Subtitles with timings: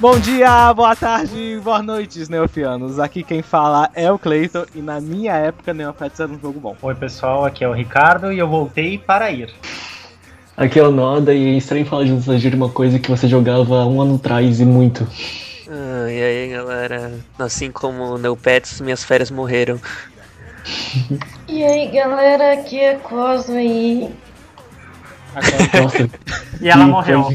[0.00, 2.98] Bom dia, boa tarde, boa noite, neofianos.
[2.98, 6.74] Aqui quem fala é o Cleiton e na minha época Neopets era um jogo bom.
[6.80, 9.52] Oi pessoal, aqui é o Ricardo e eu voltei para ir.
[10.56, 13.28] Aqui é o Noda e é estranho falar de nostalgia de uma coisa que você
[13.28, 15.06] jogava um ano atrás e muito.
[15.68, 19.78] Ah, e aí galera, assim como o Neopets, minhas férias morreram.
[21.46, 24.08] E aí galera, aqui é Cosmo e
[25.34, 26.10] Nossa,
[26.58, 27.28] E ela morreu.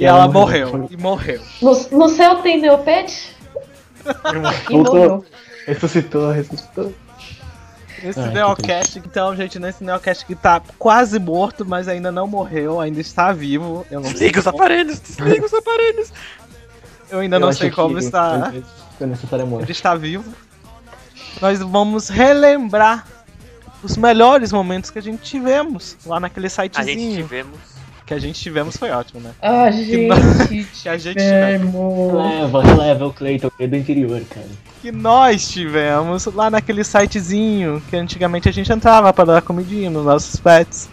[0.00, 1.40] E ela morreu, e morreu.
[1.60, 3.36] no, no céu tem Neopet?
[4.68, 4.94] E Voltou.
[4.94, 5.24] morreu.
[5.66, 6.92] Ressuscitou, ressuscitou.
[8.02, 12.26] Esse Ai, que Neocast, então, gente, nesse Neocast que tá quase morto, mas ainda não
[12.26, 13.86] morreu, ainda está vivo.
[13.90, 16.12] Eu não sei Desliga os como, aparelhos, desliga os aparelhos.
[17.10, 18.52] eu ainda Eu não sei como que está.
[19.60, 20.32] Ele está vivo.
[21.42, 23.06] Nós vamos relembrar
[23.82, 27.16] os melhores momentos que a gente tivemos lá naquele A gente sitezinho.
[27.16, 27.58] tivemos.
[28.10, 29.30] Que a gente tivemos foi ótimo, né?
[29.40, 32.12] Ah, gente, Que a gente tivemos.
[32.12, 34.48] Leva, releva o Cleiton, é do interior, cara.
[34.82, 40.04] Que nós tivemos lá naquele sitezinho que antigamente a gente entrava para dar comidinha nos
[40.04, 40.88] nossos pets.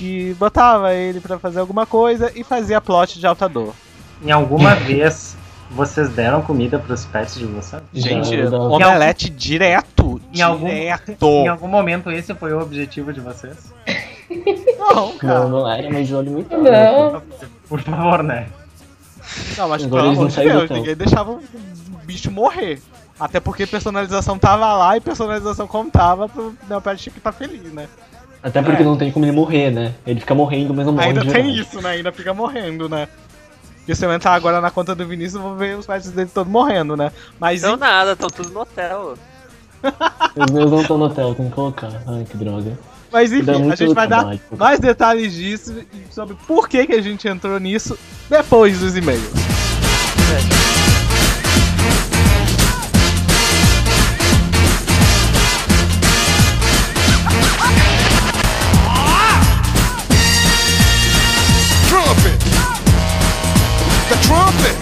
[0.00, 3.74] E botava ele pra fazer alguma coisa e fazia plot de alta dor.
[4.24, 5.36] Em alguma vez
[5.70, 7.82] vocês deram comida pros pets de vocês?
[7.92, 8.58] Gente, Dá, dá.
[8.58, 10.18] omelete direto.
[10.32, 11.26] Em algum- direto.
[11.26, 13.54] Em algum momento esse foi o objetivo de vocês?
[14.78, 15.46] Não, Não, cara.
[15.48, 16.56] não era, mas olha muito.
[16.56, 17.22] Não.
[17.68, 18.46] Por favor, né?
[19.56, 21.40] Não, mas Agora pelo eles amor não de Deus, ninguém deixava o
[22.04, 22.80] bicho morrer.
[23.18, 27.88] Até porque personalização tava lá e personalização contava pro Neopet que tá feliz, né?
[28.42, 28.84] Até porque É.
[28.84, 29.94] não tem como ele morrer, né?
[30.06, 31.06] Ele fica morrendo, mas não morre.
[31.06, 31.60] Ainda de tem verdade.
[31.60, 31.90] isso, né?
[31.90, 33.08] Ainda fica morrendo, né?
[33.88, 36.30] E se eu entrar agora na conta do Vinícius, eu vou ver os pets dele
[36.32, 37.12] todos morrendo, né?
[37.38, 39.14] Mas Então nada, estão tudo no hotel.
[40.36, 41.90] Os meus não estão no hotel, tem que colocar.
[42.06, 42.78] Ai, que droga.
[43.14, 46.94] Mas Dá enfim, a gente vai dar mais detalhes disso e sobre por que, que
[46.94, 47.96] a gente entrou nisso
[48.28, 49.22] depois dos e-mails.
[64.26, 64.76] trumpet.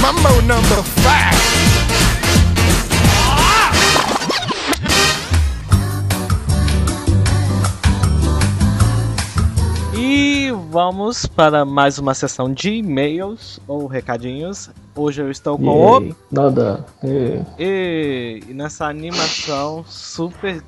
[0.00, 1.73] Mambo number five.
[10.54, 14.70] Vamos para mais uma sessão de e-mails ou recadinhos.
[14.94, 16.00] Hoje eu estou com o.
[16.00, 16.14] Yay.
[16.30, 16.84] Nada.
[17.02, 17.42] É.
[17.58, 20.62] E, e nessa animação super.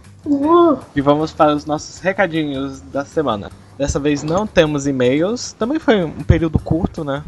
[0.95, 3.51] E vamos para os nossos recadinhos da semana.
[3.79, 5.53] Dessa vez não temos e-mails.
[5.53, 7.23] Também foi um período curto, né?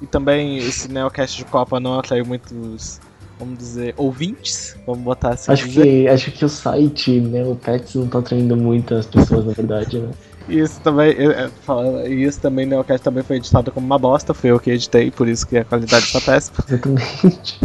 [0.00, 3.00] E também esse Neocast de Copa não atraiu muitos,
[3.38, 4.76] vamos dizer, ouvintes.
[4.86, 5.50] Vamos botar assim.
[5.50, 9.52] Acho que, acho que o site, né, o Pets não tá atraindo muitas pessoas, na
[9.52, 10.10] verdade, né?
[10.48, 11.14] Isso também,
[11.62, 14.32] falando- isso também, Neocast também foi editado como uma bosta.
[14.32, 16.58] Foi eu que editei, por isso que a qualidade tá péssima.
[16.68, 17.60] Exatamente.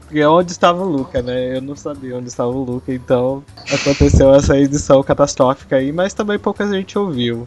[0.00, 1.56] Porque onde estava o Luca, né?
[1.58, 6.38] Eu não sabia onde estava o Luca, então aconteceu essa edição catastrófica aí, mas também
[6.38, 7.46] pouca gente ouviu.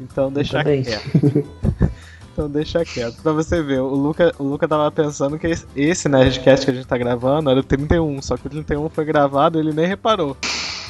[0.00, 1.44] Então deixa quieto.
[2.32, 3.20] Então deixa quieto.
[3.20, 6.74] Pra você ver, o Luca, o Luca tava pensando que esse, esse Nerdcast que a
[6.74, 9.88] gente tá gravando era o 31, só que o 31 foi gravado e ele nem
[9.88, 10.36] reparou.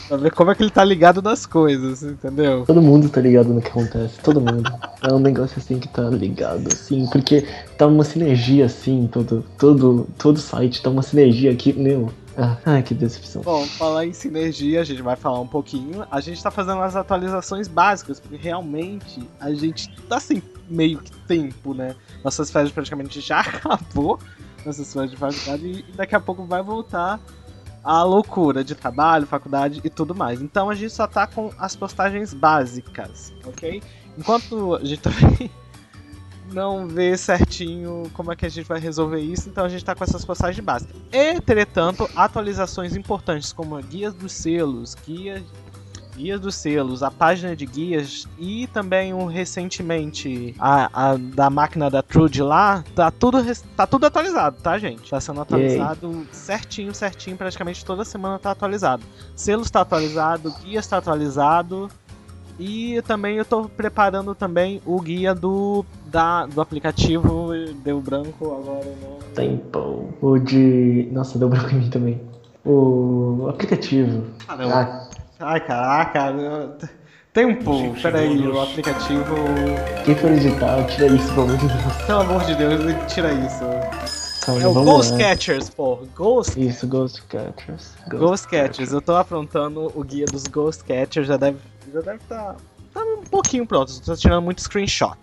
[0.08, 2.64] Pra ver como é que ele tá ligado nas coisas, entendeu?
[2.66, 4.72] Todo mundo tá ligado no que acontece, todo mundo.
[5.02, 7.46] É um negócio assim que tá ligado, assim, porque
[7.76, 12.10] tá uma sinergia assim, todo, todo, todo site, tá uma sinergia aqui, meu.
[12.38, 13.42] Ah, ai, que decepção.
[13.42, 16.06] Bom, falar em sinergia, a gente vai falar um pouquinho.
[16.10, 21.10] A gente tá fazendo as atualizações básicas, porque realmente a gente tá sem meio que
[21.26, 21.94] tempo, né?
[22.24, 24.18] Nossas férias praticamente já acabou,
[24.64, 27.20] nossas férias de faculdade, e daqui a pouco vai voltar
[27.82, 30.40] a loucura de trabalho, faculdade e tudo mais.
[30.40, 33.82] Então a gente só tá com as postagens básicas, ok?
[34.16, 35.50] Enquanto a gente também
[36.52, 39.94] não vê certinho como é que a gente vai resolver isso, então a gente tá
[39.94, 40.96] com essas postagens básicas.
[41.12, 45.42] Entretanto, atualizações importantes como guias dos selos, guias,
[46.18, 51.88] guias dos selos, a página de guias e também um recentemente a, a da máquina
[51.88, 53.38] da Trude lá, tá tudo
[53.76, 55.08] tá tudo atualizado, tá, gente?
[55.08, 59.04] Tá sendo atualizado certinho, certinho, praticamente toda semana tá atualizado.
[59.36, 61.88] Selos tá atualizado, guias tá atualizado.
[62.58, 67.50] E também eu tô preparando também o guia do, da, do aplicativo.
[67.84, 69.18] Deu branco agora, não.
[69.32, 70.12] Tempo.
[70.20, 71.08] O de.
[71.12, 72.20] Nossa, deu branco em mim também.
[72.64, 74.24] O aplicativo.
[74.44, 74.74] Caramba.
[74.74, 75.07] Ah,
[75.40, 76.30] Ai, caraca.
[76.30, 76.76] eu-
[77.32, 79.24] Tempo, peraí, o aplicativo.
[80.04, 81.96] quem for editar, tira isso, pelo amor de Deus.
[82.06, 83.64] Pelo amor de Deus, tira isso.
[84.44, 85.18] Calma, É o Ghost lá.
[85.18, 85.98] Catchers, pô.
[86.16, 87.92] Ghost, Isso, Ghost Catchers.
[88.08, 88.92] Ghost Catchers.
[88.92, 91.58] Eu tô aprontando o guia dos Ghost Catchers, já deve
[91.92, 92.56] já deve tá,
[92.92, 93.92] tá um pouquinho pronto.
[94.00, 95.16] Tô tirando muito screenshot.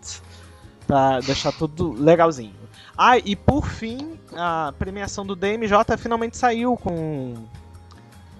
[0.87, 2.53] Pra deixar tudo legalzinho.
[2.97, 7.33] Ah, e por fim, a premiação do DMJ finalmente saiu com,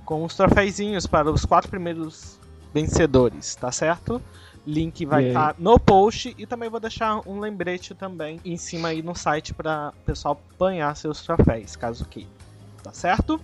[0.06, 2.40] com os troféuzinhos para os quatro primeiros
[2.74, 4.22] vencedores, tá certo?
[4.68, 9.02] Link vai estar no post e também vou deixar um lembrete também em cima aí
[9.04, 12.30] no site para o pessoal apanhar seus troféus, caso queira.
[12.84, 13.40] Tá certo?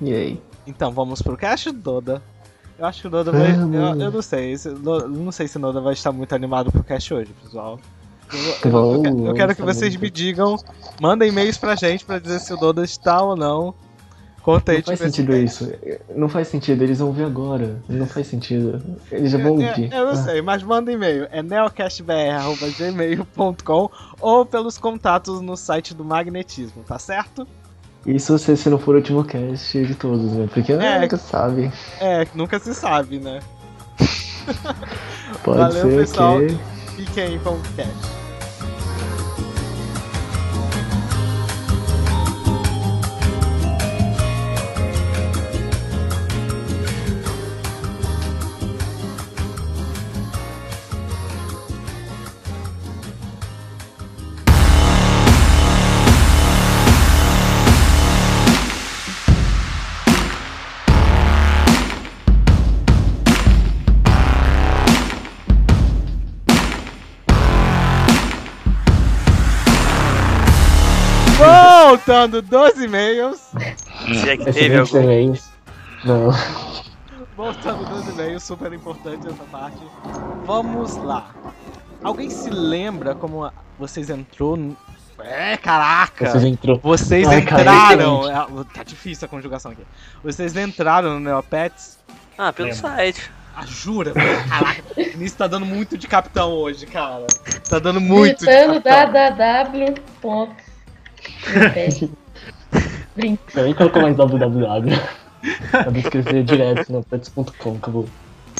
[0.00, 0.42] E aí?
[0.66, 2.22] Então vamos pro cast Doda.
[2.78, 3.52] Eu acho que o Noda vai.
[3.52, 3.74] Vamos.
[3.76, 4.54] Eu, eu não sei.
[5.08, 7.78] não sei se o Noda vai estar muito animado pro cast hoje, pessoal.
[8.64, 10.56] Eu, eu- eu que- quero que vocês me digam,
[11.00, 13.74] mandem e-mails pra gente pra dizer se o Noda está ou não
[14.40, 15.44] contente Não faz sentido cast.
[15.44, 15.72] isso.
[16.16, 17.76] Não faz sentido, eles vão ouvir agora.
[17.88, 18.82] Não faz sentido.
[19.12, 19.92] Eles já vão É, ouvir.
[19.92, 21.26] eu não Ah, sei, mas manda e-mail.
[21.30, 23.90] É neocastbr.gmail.com
[24.20, 27.46] ou pelos contatos no site do Magnetismo, tá certo?
[28.06, 30.48] Isso se, se não for o último cast de todos, né?
[30.52, 31.00] Porque É.
[31.00, 31.70] nunca sabe.
[32.00, 33.40] É, nunca se sabe, né?
[35.44, 36.38] Pode Valeu, ser pessoal.
[36.40, 36.58] que.
[37.04, 38.19] Fiquem aí com o cast.
[72.10, 73.38] Voltando dos e-mails.
[74.20, 75.00] Se é que teve algum.
[75.00, 75.48] e-mails.
[76.04, 76.32] Não.
[77.36, 79.78] Voltando dos e-mails, super importante essa parte.
[80.44, 81.30] Vamos lá.
[82.02, 83.48] Alguém se lembra como
[83.78, 84.58] vocês entrou?
[85.20, 86.32] É, caraca!
[86.32, 86.80] Vocês entrou.
[86.82, 88.28] Vocês Ai, cara, entraram.
[88.28, 89.86] É, tá difícil a conjugação aqui.
[90.24, 91.96] Vocês entraram no Neopets.
[92.36, 92.80] Ah, pelo Lembro.
[92.82, 93.30] site.
[93.54, 94.12] Ah, jura?
[94.48, 97.28] Caraca, o Vinícius tá dando muito de capitão hoje, cara.
[97.68, 99.36] Tá dando muito de Gritando capitão.
[100.24, 100.69] www.
[103.54, 104.98] Eu nem colocou mais www.
[105.84, 108.06] Vou escrever direto no pets.com, acabou.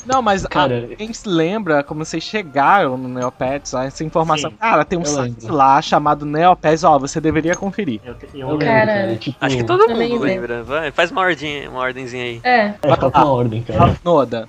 [0.06, 4.50] Não, mas Cara, Quem se lembra como vocês chegaram no Neopets, ó, essa informação.
[4.50, 5.54] Sim, cara, tem um site lembro.
[5.54, 8.00] lá chamado Neopets, ó, você deveria conferir.
[8.02, 8.58] Eu, eu Eu lembro.
[8.58, 9.16] lembro, Cara, cara.
[9.16, 10.62] Tipo, Acho que todo Também mundo lembra.
[10.62, 12.40] Vai, faz uma ordem, uma ordemzinha aí.
[12.42, 13.94] É, É, coloca uma ordem, cara.
[14.02, 14.48] Noda.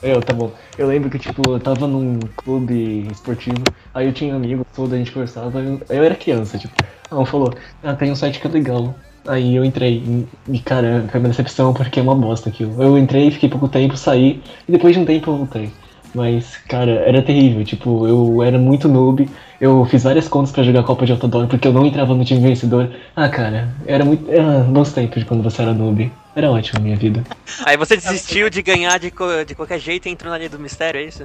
[0.00, 0.54] Eu, tá bom.
[0.76, 4.98] Eu lembro que, tipo, eu tava num clube esportivo, aí eu tinha amigos, toda a
[4.98, 6.76] gente conversava, eu, eu era criança, tipo,
[7.10, 9.04] ah, um falou, ah, tem um site que é legal.
[9.26, 12.80] Aí eu entrei, e, cara, foi uma decepção porque é uma bosta aquilo.
[12.80, 15.76] Eu entrei, fiquei pouco tempo, saí, e depois de um tempo eu voltei.
[16.14, 19.30] Mas, cara, era terrível, tipo, eu era muito noob,
[19.60, 22.40] eu fiz várias contas pra jogar Copa de Outdoor porque eu não entrava no time
[22.40, 22.94] vencedor.
[23.14, 24.30] Ah, cara, era muito.
[24.30, 26.10] Era bons tempos de quando você era noob.
[26.38, 27.24] Era ótimo a minha vida.
[27.66, 30.56] Aí você desistiu de ganhar de, co- de qualquer jeito e entrou na linha do
[30.60, 31.24] mistério, é isso?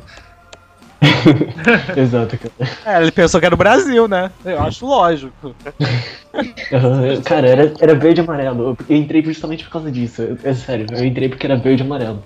[1.95, 2.97] Exato, cara.
[2.97, 4.31] É, ele pensou que era o Brasil, né?
[4.43, 5.55] Eu acho lógico.
[7.25, 8.75] Cara, era, era verde e amarelo.
[8.89, 10.23] Eu entrei justamente por causa disso.
[10.23, 12.23] Eu- É sério, eu entrei porque era verde e amarelo.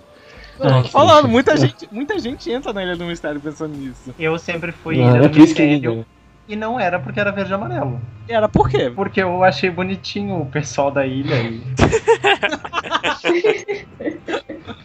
[0.62, 4.16] Ah, Falando, muita gente, muita gente entra na Ilha do Mistério pensando nisso.
[4.18, 6.06] Eu sempre fui Não, Ilha é do por isso que.
[6.48, 8.00] E não era porque era verde e amarelo.
[8.28, 8.92] Era por quê?
[8.94, 11.62] Porque eu achei bonitinho o pessoal da ilha e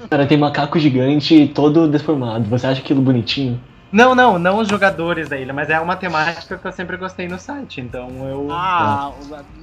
[0.09, 2.45] Cara, tem macaco gigante todo deformado.
[2.51, 3.61] Você acha aquilo bonitinho?
[3.91, 7.29] Não, não, não os jogadores da ilha, mas é uma temática que eu sempre gostei
[7.29, 8.49] no site, então eu.
[8.51, 9.13] Ah,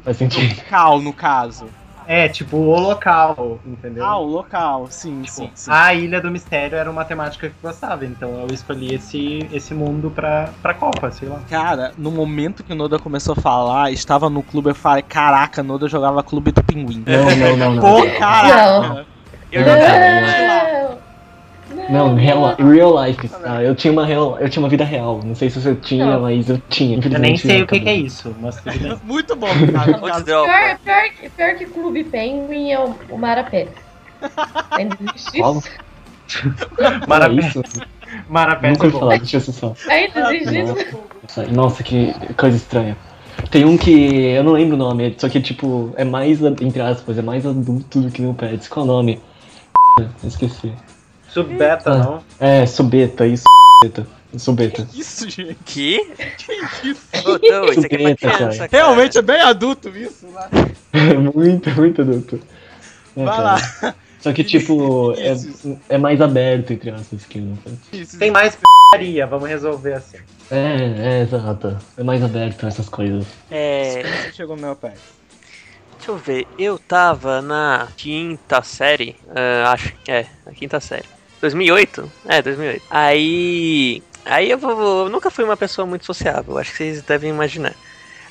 [0.03, 0.55] Faz o sentido.
[0.57, 1.65] local, no caso.
[2.11, 4.03] É, tipo, o local, entendeu?
[4.03, 5.69] Ah, o local, sim, Tipo, sim, sim.
[5.71, 9.75] a Ilha do Mistério era uma temática que eu gostava, então eu escolhi esse, esse
[9.75, 11.39] mundo pra, pra Copa, sei lá.
[11.47, 15.61] Cara, no momento que o Noda começou a falar, estava no clube, eu falei, caraca,
[15.61, 17.03] Noda jogava clube do pinguim.
[17.05, 17.81] Não, não, não, não.
[17.83, 19.05] Pô, caraca!
[19.51, 20.97] Eu Não, jogava.
[21.89, 23.27] Não, real, real life.
[23.29, 23.63] tá?
[23.63, 25.19] Eu tinha uma real, eu tinha uma vida real.
[25.23, 26.21] Não sei se você tinha, Não.
[26.21, 26.99] mas eu tinha.
[27.03, 28.61] Eu nem sei o que, que é isso, mas.
[29.03, 30.21] Muito bom, cara.
[30.23, 30.45] Pior,
[30.83, 33.67] pior, que- pior que Clube Penguin é o, o Marapé.
[34.71, 35.57] Ainda existe Qual?
[35.57, 35.69] isso?
[37.07, 37.63] Marapé, É isso?
[38.27, 39.73] Marapé Nunca é ouvi falar, deixa eu só.
[39.89, 40.87] Ainda existe?
[41.23, 42.97] Nossa, Nossa, que coisa estranha.
[43.49, 43.91] Tem um que
[44.25, 48.01] eu não lembro o nome, só que tipo, é mais, entre aspas, é mais adulto
[48.01, 48.67] do que o Pets.
[48.67, 49.19] Qual é o nome?
[50.23, 50.73] Esqueci.
[51.31, 51.97] Subbeta, Ah.
[51.97, 52.23] não?
[52.39, 53.43] É, Subeta, isso.
[53.83, 54.07] Subeta.
[54.37, 54.87] Subeta.
[54.93, 55.57] Isso, gente.
[55.65, 56.05] Que?
[56.37, 56.53] Que
[56.89, 57.01] isso?
[57.25, 58.83] Ô, não, isso aqui é pra criança, cara.
[58.83, 60.71] Realmente é bem adulto isso, né?
[60.93, 62.39] É muito, muito adulto.
[63.17, 63.43] É, Vai cara.
[63.81, 63.95] lá.
[64.19, 65.79] Só que, tipo, Isso.
[65.89, 67.79] é, é mais aberto, entre aspas, que o Pets.
[67.93, 70.17] Isso, Tem mais p***aria, vamos resolver assim.
[70.51, 71.77] É, é, exato.
[71.97, 73.25] É mais aberto essas coisas.
[73.49, 74.93] É, Você chegou no meu pé.
[75.97, 76.45] deixa eu ver.
[76.57, 79.15] Eu tava na quinta série.
[79.35, 81.05] ah, acho que é, na quinta série.
[81.41, 82.11] 2008?
[82.25, 82.83] É, 2008.
[82.89, 84.03] Aí.
[84.25, 87.73] Aí eu, vou, eu nunca fui uma pessoa muito sociável, acho que vocês devem imaginar.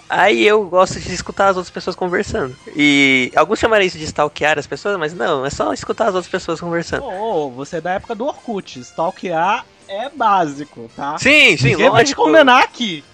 [0.09, 2.57] Aí eu gosto de escutar as outras pessoas conversando.
[2.75, 6.31] E alguns chamariam isso de stalkear as pessoas, mas não, é só escutar as outras
[6.31, 7.03] pessoas conversando.
[7.05, 8.81] Ô, ô, você é da época do Orkut.
[8.81, 11.19] Stalkear é básico, tá?
[11.19, 12.23] Sim, sim, Ninguém vai te lógico.
[12.23, 13.05] condenar aqui.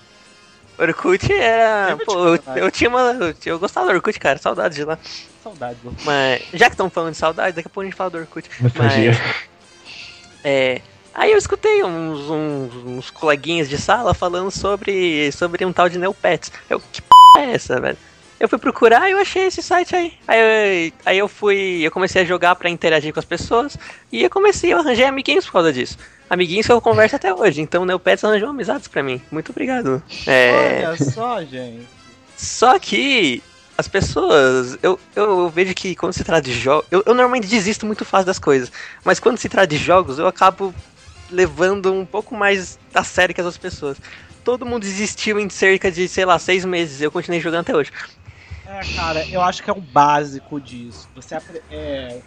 [0.78, 1.96] Orkut era.
[2.04, 3.00] Pô, eu, tinha uma.
[3.12, 4.98] Eu, eu gostava do Orkut, cara, saudades de lá.
[5.42, 6.42] Saudade do Mas.
[6.52, 8.48] Já que estão falando de saudade, daqui a pouco a gente fala do Orkut.
[8.60, 9.12] Nostalgia.
[10.44, 10.80] É.
[11.14, 15.98] Aí eu escutei uns, uns, uns coleguinhas de sala falando sobre, sobre um tal de
[15.98, 16.52] Neopets.
[16.68, 17.08] Eu, que p
[17.38, 17.96] é essa, velho?
[18.38, 20.12] Eu fui procurar e eu achei esse site aí.
[20.26, 21.80] Aí eu, aí eu fui.
[21.82, 23.78] Eu comecei a jogar pra interagir com as pessoas.
[24.10, 25.96] E eu comecei, eu arranjei amiguinhos por causa disso.
[26.28, 27.60] Amiguinhos que eu converso até hoje.
[27.60, 29.22] Então o Neopets arranjou amizades pra mim.
[29.30, 30.02] Muito obrigado.
[30.26, 30.82] É.
[30.84, 31.86] Olha só, gente.
[32.36, 33.40] Só que
[33.76, 37.84] as pessoas, eu, eu vejo que quando se trata de jogos, eu, eu normalmente desisto
[37.86, 38.70] muito fácil das coisas,
[39.04, 40.74] mas quando se trata de jogos, eu acabo
[41.30, 44.00] levando um pouco mais a sério que as outras pessoas.
[44.44, 47.90] Todo mundo desistiu em cerca de, sei lá, seis meses, eu continuei jogando até hoje.
[48.66, 51.08] É, cara, eu acho que é o básico disso.
[51.14, 51.34] Você
[51.70, 52.22] é,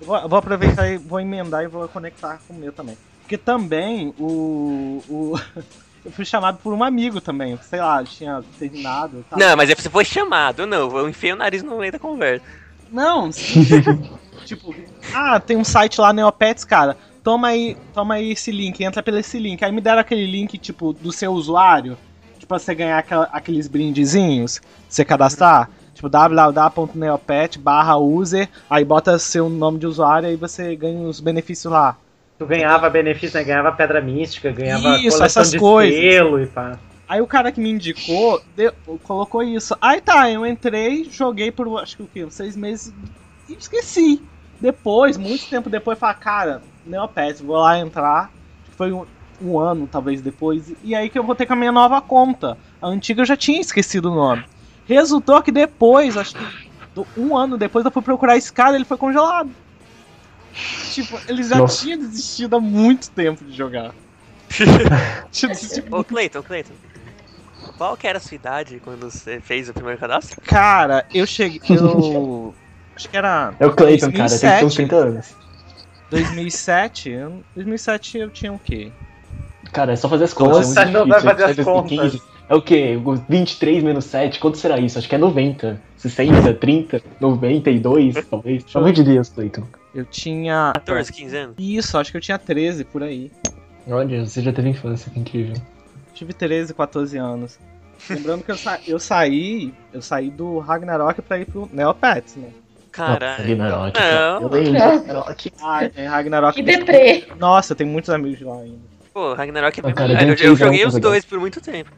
[0.00, 2.96] eu vou aproveitar e vou emendar e vou conectar com o meu também.
[3.20, 5.02] Porque também o.
[5.08, 5.34] o
[6.06, 7.58] eu fui chamado por um amigo também.
[7.62, 9.24] Sei lá, tinha terminado.
[9.28, 9.38] tal.
[9.38, 12.44] Não, mas é você foi chamado, não, eu enfiei o nariz no meio da conversa.
[12.90, 13.30] Não,
[14.46, 14.74] tipo,
[15.12, 16.96] ah, tem um site lá, Neopets, cara.
[17.22, 19.64] Toma aí, toma aí esse link, entra pelo esse link.
[19.64, 21.98] Aí me deram aquele link, tipo, do seu usuário,
[22.34, 25.68] tipo, pra você ganhar aquela- aqueles brindezinhos, você cadastrar.
[25.92, 31.72] Tipo, www.neopet barra user, aí bota seu nome de usuário e você ganha os benefícios
[31.72, 31.96] lá.
[32.38, 33.44] Tu ganhava benefício, né?
[33.44, 35.98] Ganhava pedra mística, ganhava Isso, coleção essas de coisas.
[35.98, 36.78] selo e pá.
[37.08, 39.76] Aí o cara que me indicou deu- colocou isso.
[39.80, 42.24] Aí tá, eu entrei, joguei por acho que o quê?
[42.24, 42.92] Uns seis meses
[43.48, 44.20] e esqueci.
[44.60, 48.30] Depois, muito tempo depois, falei, cara, Neopets, vou lá entrar.
[48.76, 49.06] Foi um,
[49.40, 50.72] um ano, talvez, depois.
[50.82, 52.58] E aí que eu vou ter com a minha nova conta.
[52.82, 54.44] A antiga eu já tinha esquecido o nome.
[54.86, 58.96] Resultou que depois, acho que um ano depois, eu fui procurar esse cara ele foi
[58.96, 59.50] congelado.
[60.92, 61.82] Tipo, ele já Nossa.
[61.82, 63.94] tinha desistido há muito tempo de jogar.
[65.30, 66.74] tinha desistido Ô, Cleiton, Cleiton.
[67.76, 70.40] Qual que era a sua idade quando você fez o primeiro cadastro?
[70.42, 71.60] Cara, eu cheguei.
[71.68, 72.54] Eu.
[72.96, 73.52] Acho que era.
[73.60, 74.76] É o Clayton, cara, tem que ter uns 2007.
[74.76, 75.36] 30 anos.
[76.10, 77.10] 2007?
[77.10, 78.90] Eu- 2007 eu tinha o quê?
[79.72, 80.68] Cara, é só fazer as contas.
[80.68, 82.22] Nossa, é muito vai fazer as 2015.
[82.48, 82.96] É o quê?
[83.28, 84.98] 23 menos 7, quanto será isso?
[84.98, 85.80] Acho que é 90.
[85.96, 88.62] 60, 30, 92, talvez.
[88.64, 89.66] Pelo amor de Deus, Clayton.
[89.96, 90.72] Eu tinha.
[90.74, 91.54] 14, 15 anos?
[91.58, 93.30] Isso, acho que eu tinha 13 por aí.
[93.88, 95.54] Olha, você já teve infância, que incrível.
[96.12, 97.58] Tive 13, 14 anos.
[98.10, 99.72] Lembrando que eu, sa- eu saí.
[99.92, 102.50] Eu saí do Ragnarok pra ir pro Neopets, né?
[102.92, 103.42] Caralho.
[103.42, 103.98] Ragnarok.
[103.98, 104.42] Não.
[104.42, 105.52] Eu lembro Ragnarok.
[105.62, 106.54] Ah, tem Ragnarok.
[106.56, 107.26] Que deprê.
[107.38, 108.78] Nossa, tem muitos amigos lá ainda.
[109.14, 111.90] Pô, Ragnarok é Ah, bem cara, Eu, eu joguei os dois por muito tempo.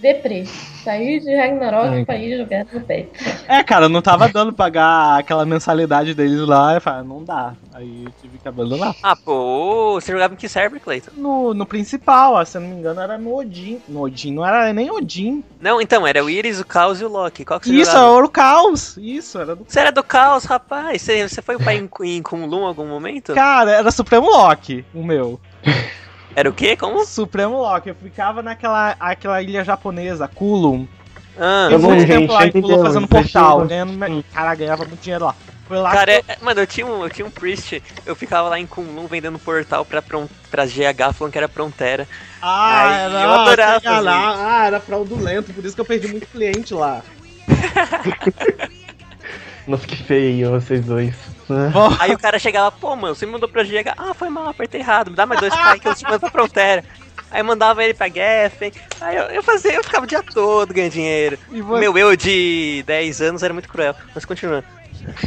[0.00, 0.44] Deprê.
[0.82, 3.06] Saí de Ragnarok Ai, pra ir jogar no pé.
[3.46, 6.74] É, cara, não tava dando pra pagar aquela mensalidade deles lá.
[6.74, 7.52] Eu falei, ah, não dá.
[7.74, 8.94] Aí eu tive que abandonar.
[9.02, 11.10] Ah, pô, você jogava em que server, Cleiton?
[11.16, 13.78] No, no principal, ó, se eu não me engano, era no Odin.
[13.88, 15.44] No Odin, não era nem Odin.
[15.60, 17.44] Não, então, era o Iris, o Caos e o Loki.
[17.44, 18.16] Qual que você Isso, jogava?
[18.16, 18.96] era o caos.
[18.96, 19.64] Isso, era do.
[19.68, 21.02] Você era do Caos, rapaz.
[21.02, 23.34] Você, você foi pra em, em Kunlun em algum momento?
[23.34, 25.38] Cara, era Supremo Loki, o meu.
[26.34, 26.76] Era o quê?
[26.76, 27.04] Como?
[27.04, 27.88] Supremo Loki.
[27.88, 30.86] Eu ficava naquela aquela ilha japonesa, Kulum.
[31.38, 33.66] Ah, bom, muito gente, tempo lá em Kulum fazendo portal.
[33.66, 34.24] Ganhando...
[34.32, 35.34] Cara, ganhava muito dinheiro lá.
[35.70, 38.48] Foi lá cara, que é- mano, eu tinha, um, eu tinha um priest, eu ficava
[38.48, 42.08] lá em Kunlun vendendo portal pra, pra GH falando que era Prontera.
[42.42, 44.34] Ah, Ai, era, eu adorava enganar.
[44.36, 47.04] Ah, era fraudulento, por isso que eu perdi muito cliente lá.
[49.64, 51.14] Nossa, que feio, vocês dois.
[51.72, 53.94] Bom, Aí o cara chegava, pô, mano, você me mandou pra GH.
[53.96, 56.30] Ah, foi mal, apertei errado, me dá mais dois pais que eu te mando pra
[56.30, 56.84] Prontera.
[57.30, 58.72] Aí mandava ele pra Geffen.
[59.00, 61.38] Aí eu, eu fazia, eu ficava o dia todo ganhando dinheiro.
[61.52, 61.80] e você...
[61.80, 63.94] Meu eu de 10 anos era muito cruel.
[64.14, 64.64] Mas continuando.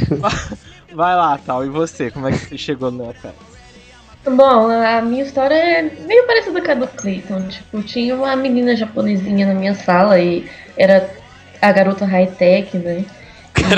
[0.92, 1.64] Vai lá, tal.
[1.64, 2.10] E você?
[2.10, 3.54] Como é que você chegou no Neopets?
[4.26, 7.48] Bom, a minha história é meio parecida com a do Clayton.
[7.48, 11.10] Tipo, tinha uma menina japonesinha na minha sala e era
[11.60, 13.04] a garota high-tech, né?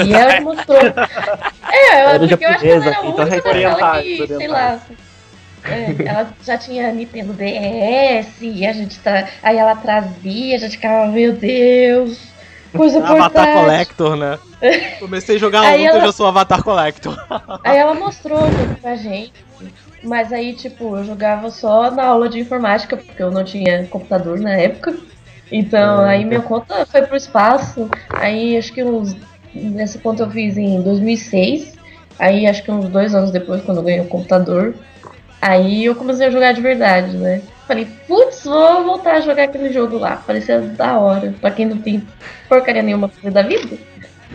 [0.07, 0.79] E ela mostrou.
[0.79, 4.81] É, eu, porque eu acho que ela era a então única orientais, que, sei lá.
[5.65, 9.29] é, ela já tinha Nintendo DS, e a gente tá.
[9.43, 12.19] Aí ela trazia, a gente ficava, meu Deus,
[12.75, 13.61] coisa Avatar portátil.
[13.63, 14.39] Collector, né?
[15.01, 17.17] Comecei a jogar Aí ontem, eu ela- já sou Avatar Collector.
[17.65, 19.33] Aí ela mostrou tudo pra gente.
[20.03, 24.39] Mas aí, tipo, eu jogava só na aula de informática, porque eu não tinha computador
[24.39, 24.95] na época.
[25.51, 27.89] Então, Ah, aí minha conta foi pro espaço.
[28.11, 29.17] Aí, acho que uns.
[29.57, 31.75] Nessa conta eu fiz em 2006.
[32.19, 34.75] Aí, acho que uns dois anos depois, quando eu ganhei o computador.
[35.41, 37.43] Aí eu comecei a jogar de verdade, né?
[37.69, 40.17] Falei, putz, vou voltar a jogar aquele jogo lá.
[40.17, 41.35] Parecia da hora.
[41.41, 42.07] Pra quem não tem
[42.49, 43.77] porcaria nenhuma pra fazer da vida.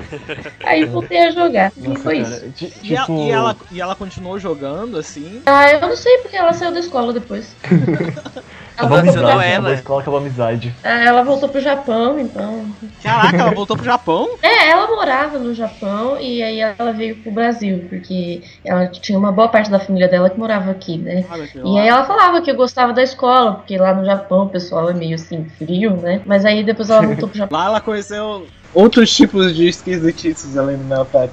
[0.65, 1.71] Aí voltei a jogar.
[1.77, 2.35] e Nossa, foi cara.
[2.35, 2.51] isso.
[2.51, 5.41] ti- E, a- Tipo, e ela, e ela continuou jogando assim.
[5.45, 7.55] Ah, eu não sei porque ela saiu da escola depois.
[8.75, 9.51] acabou a ela, voltou abandonou amizade, ela.
[9.51, 10.75] acabou a escola, acabou a amizade.
[10.83, 12.65] Ah, ela voltou pro Japão, então.
[13.03, 14.29] Caraca, ela voltou pro Japão?
[14.41, 19.31] É, ela morava no Japão e aí ela veio pro Brasil, porque ela tinha uma
[19.31, 21.23] boa parte da família dela que morava aqui, né?
[21.51, 24.49] Que E aí ela falava que eu gostava da escola, porque lá no Japão o
[24.49, 26.21] pessoal é meio assim, frio, né?
[26.25, 27.57] Mas aí depois ela voltou pro Japão.
[27.57, 31.31] Lá ela conheceu outros tipos de esquisitices além do Neopet.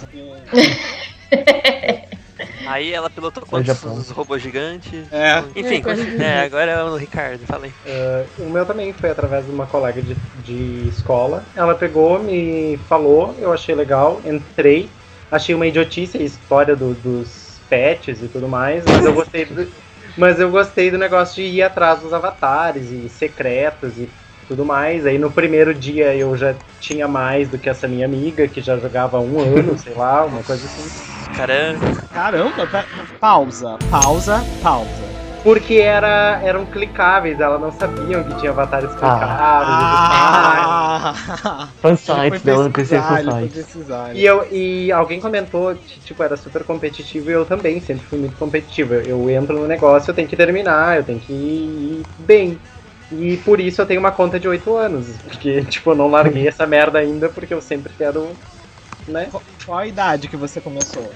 [2.68, 3.94] Aí ela pilotou Japão.
[3.94, 5.08] os robôs gigantes.
[5.10, 5.38] É.
[5.56, 5.82] Enfim,
[6.20, 7.72] É, é, agora é o Ricardo, falei.
[7.84, 11.42] Eh, o meu também foi através de uma colega de, de escola.
[11.56, 14.90] Ela pegou, me falou, eu achei legal, entrei,
[15.30, 19.66] achei uma idiotice a história do- dos pets e tudo mais, mas eu gostei do,
[20.16, 24.08] mas eu gostei do negócio de ir atrás dos avatares e secretos e
[24.46, 25.06] tudo mais.
[25.06, 28.76] Aí no primeiro dia eu já tinha mais do que essa minha amiga, que já
[28.78, 31.17] jogava há um ano, sei lá, uma coisa assim.
[31.38, 32.02] Caramba.
[32.12, 32.84] Caramba, pa-
[33.20, 35.08] pausa, pausa, pausa.
[35.44, 39.30] Porque era, eram clicáveis, elas não sabiam que tinha avatares clicáveis.
[39.40, 41.14] Ah!
[41.80, 42.96] Fansites dela no PC.
[44.18, 48.18] E, eu, e alguém comentou que, tipo, era super competitivo e eu também sempre fui
[48.18, 48.94] muito competitivo.
[48.94, 52.58] Eu, eu entro no negócio, eu tenho que terminar, eu tenho que ir bem.
[53.12, 55.06] E por isso eu tenho uma conta de 8 anos.
[55.24, 58.28] Porque, tipo, eu não larguei essa merda ainda porque eu sempre quero.
[59.08, 59.28] Né?
[59.30, 61.10] Qual- Qual a idade que você começou?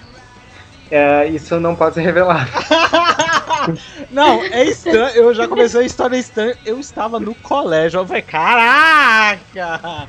[0.90, 2.50] É, isso não pode ser revelado.
[4.10, 5.14] Não, é estranho.
[5.14, 6.56] Eu já comecei a história estranha.
[6.66, 8.00] Eu estava no colégio.
[8.00, 10.08] Eu falei, caraca!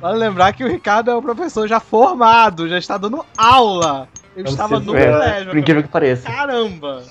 [0.00, 4.08] Vale lembrar que o Ricardo é um professor já formado, já está dando aula.
[4.34, 5.50] Eu Não estava no é, colégio.
[5.50, 6.26] Por incrível que pareça.
[6.28, 7.04] Caramba!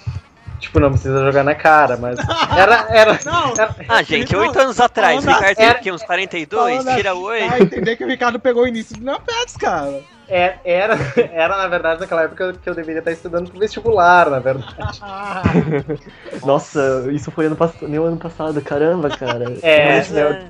[0.61, 2.17] Tipo, não precisa jogar na cara, mas.
[2.55, 2.85] Era.
[2.89, 3.51] era Não!
[3.89, 5.91] Ah, gente, oito anos atrás, o falando Ricardo era- tem?
[5.91, 6.83] Uns 42?
[6.83, 7.49] falando Tira oito.
[7.49, 10.01] Dá a entender que o Ricardo pegou o início do Neopets, cara.
[10.29, 10.95] é- era,
[11.33, 14.75] era, na verdade, naquela época que eu deveria estar estudando pro vestibular, na verdade.
[15.01, 15.41] Ah,
[16.45, 19.57] Nossa, isso foi ano passado, meu ano passado, caramba, cara.
[19.63, 20.43] É, Mas, é,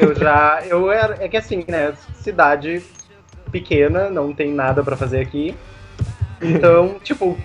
[0.00, 0.62] Eu já.
[0.64, 1.16] Eu era.
[1.22, 1.92] É que assim, né?
[2.14, 2.82] Cidade
[3.50, 5.56] pequena, não tem nada pra fazer aqui.
[6.40, 7.36] Então, tipo,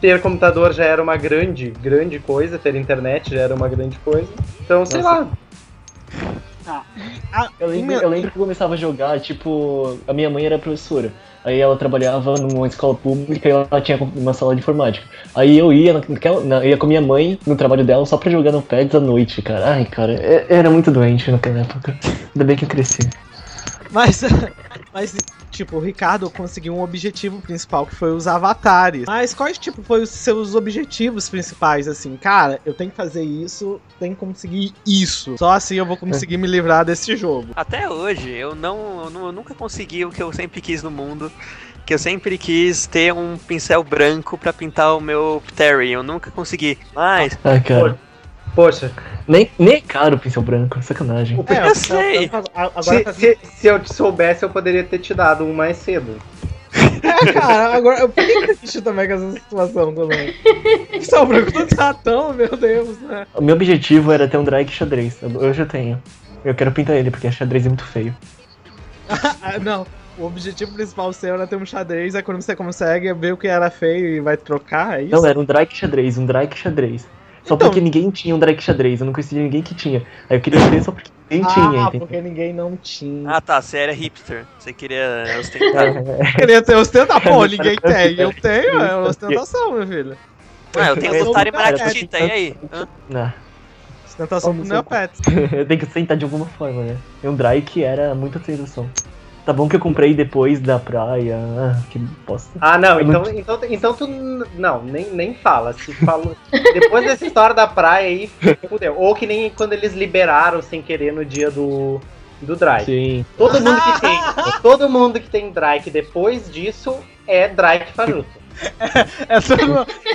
[0.00, 4.32] ter computador já era uma grande, grande coisa, ter internet já era uma grande coisa.
[4.64, 5.14] Então, sei Nossa.
[5.20, 6.84] lá.
[7.32, 10.58] ah, Eu lembro, eu lembro que eu começava a jogar, tipo, a minha mãe era
[10.58, 11.12] professora.
[11.44, 15.06] Aí ela trabalhava numa escola pública e ela tinha uma sala de informática.
[15.34, 18.50] Aí eu ia, naquela, na- ia com minha mãe no trabalho dela só pra jogar
[18.52, 19.74] no PEGs à noite, cara.
[19.74, 21.94] Ai, cara, é- era muito doente naquela época.
[22.34, 22.98] Ainda bem que eu cresci.
[23.92, 24.22] Mas,
[24.92, 25.14] mas,
[25.54, 29.04] tipo, o Ricardo conseguiu um objetivo principal, que foi os avatares.
[29.06, 32.16] Mas quais, tipo, foram os seus objetivos principais, assim?
[32.16, 35.36] Cara, eu tenho que fazer isso, tenho que conseguir isso.
[35.38, 37.48] Só assim eu vou conseguir me livrar desse jogo.
[37.56, 40.90] Até hoje, eu não, eu nu- eu nunca consegui o que eu sempre quis no
[40.90, 41.30] mundo.
[41.86, 45.92] Que eu sempre quis ter um pincel branco pra pintar o meu Terry.
[45.92, 46.78] Eu nunca consegui.
[46.94, 47.98] Mas, Ai, cara.
[48.54, 48.92] Poxa,
[49.26, 51.38] Nem, nem é caro o pincel branco, sacanagem.
[51.38, 52.30] o- É, Eu sei.
[52.54, 55.76] Agora, se, tá- se, se eu te soubesse, eu poderia ter te dado um mais
[55.78, 56.16] cedo.
[57.04, 60.34] É, cara, agora eu fiquei triste também com essa situação também.
[60.90, 63.26] Pincel branco do Satão, meu Deus, né?
[63.34, 65.22] O meu objetivo era ter um drag xadrez.
[65.22, 66.02] Eu, eu já tenho.
[66.44, 68.14] Eu quero pintar ele, porque xadrez é muito feio.
[69.42, 69.86] Ah, não.
[70.16, 73.48] O objetivo principal seu era ter um xadrez, aí quando você consegue ver o que
[73.48, 75.12] era feio e vai trocar, é isso?
[75.14, 77.06] Não, era um drag xadrez, um drag xadrez.
[77.44, 80.02] Só Então- porque ninguém tinha um drag xadrez, eu não conhecia ninguém que tinha.
[80.30, 83.30] Aí eu queria ter só porque ninguém tinha, ah, porque ninguém não tinha.
[83.30, 84.46] ah tá, você era hipster.
[84.58, 85.84] Você queria ostentar.
[86.20, 88.18] É, Queria ter ostentação, pô, ninguém tem.
[88.18, 90.16] Eu tenho, é uma ostentação, meu filho.
[90.76, 92.56] Ah, eu tenho um cara Maractita, e aí?
[92.72, 92.88] Hã?
[93.08, 93.32] não.
[94.06, 95.20] Ostentação sou- Neopets.
[95.52, 96.96] eu tenho que sentar de alguma forma, né?
[97.22, 98.88] E um drag era muita sensação.
[99.44, 101.36] Tá bom que eu comprei depois da praia.
[101.38, 102.50] Ah, que bosta.
[102.60, 104.06] Ah, não, Eu então, não- então, então tu.
[104.56, 105.72] Não, nem, nem fala.
[105.74, 106.34] Se falou.
[106.50, 108.30] Depois dessa história da praia aí,
[108.68, 108.94] fudeu.
[108.96, 112.00] Ou que nem quando eles liberaram sem querer no dia do.
[112.40, 112.84] Do Drake.
[112.86, 113.26] Sim.
[113.38, 114.18] Todo mundo que tem.
[114.62, 118.26] Todo mundo que tem Drake depois disso é Drake fajuto.
[119.28, 119.66] Essa não,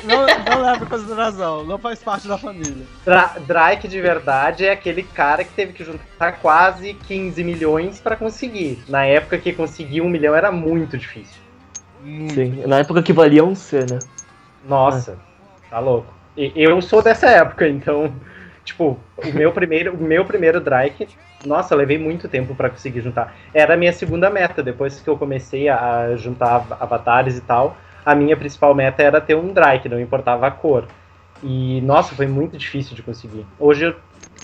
[0.04, 0.26] não,
[0.56, 2.86] não leva em consideração, não faz parte da família.
[3.06, 8.16] Dra Drake de verdade é aquele cara que teve que juntar quase 15 milhões pra
[8.16, 8.84] conseguir.
[8.88, 11.42] Na época que conseguir um milhão era muito difícil.
[12.04, 12.64] Sim.
[12.66, 14.00] Na época que valia um C, né?
[14.68, 15.18] Nossa,
[15.70, 16.14] tá louco.
[16.38, 18.14] E- Eu sou dessa época, então,
[18.64, 21.10] tipo, o meu primeiro, o meu primeiro Drake,
[21.46, 23.36] nossa, eu levei muito tempo pra conseguir juntar.
[23.54, 27.76] Era a minha segunda meta, depois que eu comecei a juntar av- avatares e tal,
[28.06, 30.86] a minha principal meta era ter um Drake, não importava a cor.
[31.44, 33.46] E, nossa, foi muito difícil de conseguir.
[33.60, 33.96] Hoje eu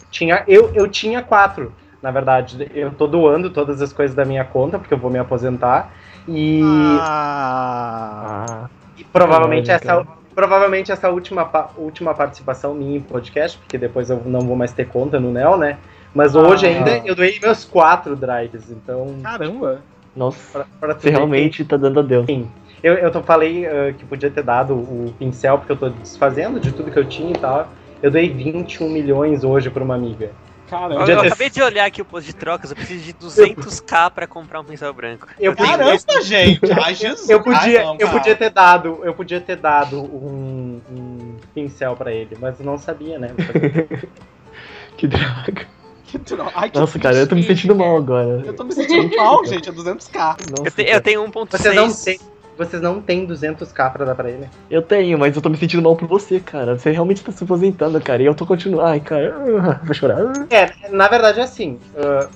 [0.10, 2.70] tinha, eu, eu tinha quatro, na verdade.
[2.74, 5.92] Eu tô doando todas as coisas da minha conta, porque eu vou me aposentar.
[6.28, 6.62] E,
[7.02, 10.06] Ah, Ah, e provavelmente essa.
[10.34, 14.86] Provavelmente essa última, última participação minha em podcast, porque depois eu não vou mais ter
[14.86, 15.78] conta no Nel, né?
[16.14, 16.70] Mas hoje Ah.
[16.70, 19.16] ainda eu doei meus quatro drives, então.
[19.24, 19.82] caramba.
[20.14, 22.26] nossa, Pra, pra você realmente tá dando adeus.
[22.26, 22.50] Sim.
[22.86, 26.60] Eu, eu tô, falei ah, que podia ter dado o pincel, porque eu tô desfazendo
[26.60, 27.68] de tudo que eu tinha e tal.
[28.00, 30.30] Eu dei 21 milhões hoje pra uma amiga.
[30.70, 30.94] Caramba.
[31.02, 34.12] Eu, eu ter- acabei de olhar aqui o post de trocas, eu preciso de 200k
[34.12, 35.28] pra comprar um pincel branco.
[35.40, 36.60] Eu tenho Caramba, gente.
[36.80, 37.28] Ai, Jesus.
[37.28, 38.12] Eu podia, Ai, não, eu cara.
[38.20, 42.78] podia ter dado, eu podia ter dado um, um pincel pra ele, mas eu não
[42.78, 43.30] sabia, né?
[44.98, 45.68] Que droga.
[46.06, 48.22] Que tro- Ai, que Nossa, cara, eu tô me sentindo mal cara.
[48.22, 48.44] agora.
[48.46, 49.68] Eu tô me sentindo mal, gente.
[49.70, 50.38] É 200k.
[50.52, 50.90] Nossa, Eu, te- cara.
[50.98, 51.50] eu tenho 1.6.
[51.52, 52.20] Vocês não têm,
[52.58, 54.48] vocês não têm 200k pra dar pra ele.
[54.70, 56.78] Eu tenho, mas eu tô me sentindo mal por você, cara.
[56.78, 58.22] Você realmente tá se aposentando, cara.
[58.22, 58.86] E eu tô continuando.
[58.88, 59.36] Ai, cara,
[59.84, 60.18] vou chorar.
[60.50, 61.80] É, na verdade é assim.
[61.98, 62.28] ah,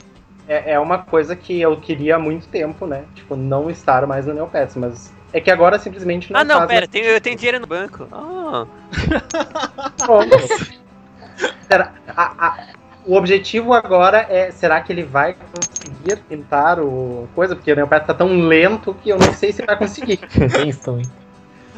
[0.48, 3.04] é, é uma coisa que eu queria há muito tempo, né?
[3.16, 6.68] Tipo, não estar mais no Neopets, mas é que agora simplesmente não Ah, não, faz
[6.70, 8.08] pera, tenho, eu tenho dinheiro no banco.
[8.12, 8.66] Ah,
[10.06, 10.30] Como?
[11.70, 12.58] Será- a- a-
[13.10, 17.56] o objetivo agora é, será que ele vai conseguir pintar o coisa?
[17.56, 20.17] Porque o Neopets tá tão lento que eu não sei se vai conseguir.
[20.17, 21.06] Tem isso também.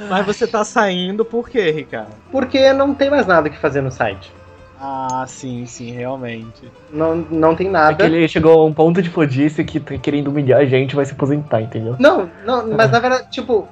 [0.10, 2.12] Mas você tá saindo por quê, Ricardo?
[2.32, 4.32] Porque não tem mais nada que fazer no site.
[4.84, 6.63] Ah, sim, sim, realmente.
[6.91, 7.96] Não, não tem É nada.
[7.96, 11.06] que ele chegou a um ponto de fodice que tá querendo humilhar a gente vai
[11.06, 11.96] se aposentar, entendeu?
[12.00, 13.67] Não, não, mas na verdade, tipo,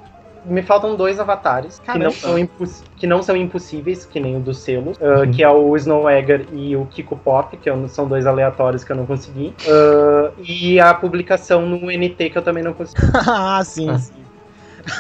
[0.45, 2.05] me faltam dois avatares que Caramba.
[2.05, 5.49] não, são imposs- que não são impossíveis, que nem o dos selos, ah, que é
[5.49, 9.05] o Snow Egger e o Kiko Pop, que eu- são dois aleatórios que eu não
[9.05, 9.53] consegui.
[9.67, 13.01] Ah, e a publicação no NT que eu também não consegui.
[13.27, 13.97] ah, sim, Ah.
[13.99, 14.13] sim.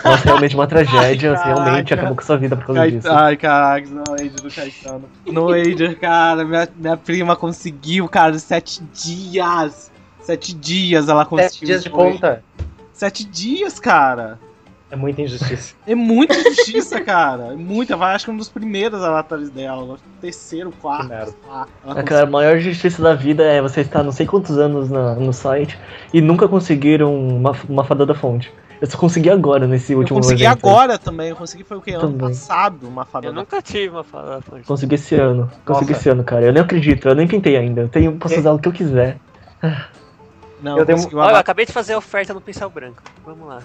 [0.03, 1.31] Nossa, realmente uma tragédia.
[1.31, 3.09] Ai, você realmente acabou com sua vida por causa disso.
[3.09, 5.03] Ai, caraca, no do Caetano.
[5.25, 9.89] No Ager, cara, minha, minha prima conseguiu, cara, sete dias.
[10.21, 11.49] Sete dias ela conseguiu.
[11.51, 12.11] Sete dias de foi.
[12.11, 12.43] ponta.
[12.93, 14.37] Sete dias, cara.
[14.91, 15.75] É muita injustiça.
[15.85, 17.53] É muita injustiça, cara.
[17.53, 17.95] É muita.
[17.95, 19.93] Vai, acho que um dos primeiros avatares dela.
[19.93, 21.03] acho que o Terceiro, quarto.
[21.03, 21.33] Que merda.
[21.85, 25.13] ah, cara, a maior justiça da vida é você estar não sei quantos anos na-
[25.15, 25.77] no site
[26.11, 28.51] e nunca conseguiram uma, uma fada da fonte.
[28.81, 30.65] Eu só consegui agora, nesse Eu último consegui evento.
[30.65, 31.29] agora também.
[31.29, 31.91] Eu consegui foi o que?
[31.91, 32.29] Ano Também.
[32.29, 34.65] passado, uma fada eu da nunca tive uma fala fonte.
[34.65, 35.51] Consegui esse ano.
[35.65, 35.99] Consegui Nossa.
[36.01, 36.45] esse ano, cara.
[36.45, 37.81] Eu nem acredito, eu nem pintei ainda.
[37.81, 38.39] Eu tenho, posso É.
[38.39, 39.17] usar o que eu quiser.
[40.61, 43.01] Não, Eu eu Olha, eu acabei de fazer a oferta no pincel branco.
[43.25, 43.59] Vamos lá.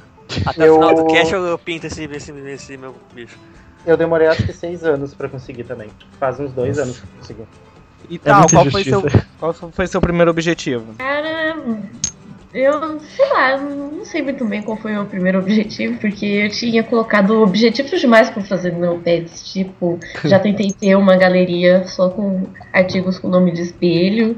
[0.47, 3.38] Até Eu- o final do cast eu, eu pinto esse, esse, esse meu bicho.
[3.87, 5.90] Eu demorei acho que seis anos pra conseguir também.
[6.18, 7.42] Faz uns dois anos que eu consegui.
[8.09, 9.03] E É tal, muita qual, foi seu,
[9.38, 10.94] qual foi seu primeiro objetivo?
[10.99, 11.57] Cara,
[12.53, 16.51] eu sei lá, não sei muito bem qual foi o meu primeiro objetivo, porque eu
[16.51, 19.53] tinha colocado objetivos demais pra fazer no meu pets.
[19.53, 24.37] Tipo, já tentei ter uma galeria só com artigos com nome de espelho.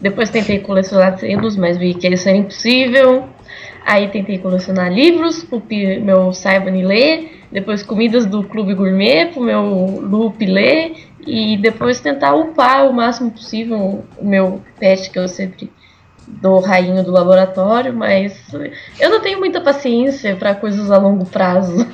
[0.00, 3.28] Depois tentei colecionar selos, mas vi que isso era impossível.
[3.90, 5.60] Aí tentei colecionar livros pro
[6.00, 7.42] meu Saibane ler.
[7.50, 10.94] Depois comidas do Clube Gourmet pro meu Lupe ler.
[11.26, 15.72] E depois tentar upar o máximo possível o meu pet que eu sempre
[16.24, 18.40] dou rainho do laboratório, mas
[19.00, 21.84] eu não tenho muita paciência pra coisas a longo prazo.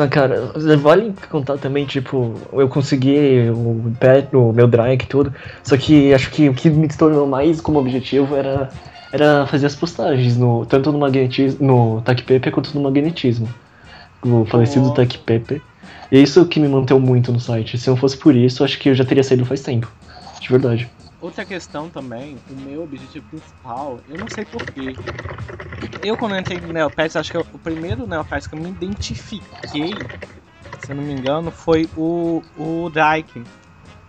[0.00, 5.30] Ah, cara, vale contar também, tipo, eu consegui o, pet, o meu drag e tudo,
[5.62, 8.70] só que acho que o que me tornou mais como objetivo era,
[9.12, 13.46] era fazer as postagens, no, tanto no magnetismo, no Tac Pepe quanto no magnetismo.
[14.22, 14.94] O falecido Oh.
[14.94, 15.60] Tac Pepe.
[16.10, 17.76] E é isso que me manteve muito no site.
[17.76, 19.92] Se não fosse por isso, acho que eu já teria saído faz tempo.
[20.40, 20.88] De verdade.
[21.20, 24.96] Outra questão também, o meu objetivo principal, eu não sei porquê.
[26.02, 30.06] Eu quando eu entrei no Neopets, acho que o primeiro Neopets que eu me identifiquei,
[30.78, 33.38] se eu não me engano, foi o, o Drake.
[33.38, 33.44] Eu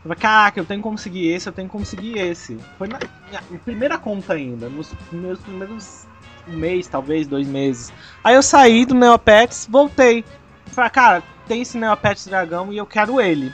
[0.03, 2.57] falei, caraca, eu tenho que conseguir esse, eu tenho que conseguir esse.
[2.77, 6.07] Foi na minha primeira conta ainda, nos meus primeiros
[6.47, 7.91] mês, talvez, dois meses.
[8.23, 10.23] Aí eu saí do Neopets, voltei.
[10.67, 13.51] Falei, cara, tem esse Neopets Dragão e eu quero ele.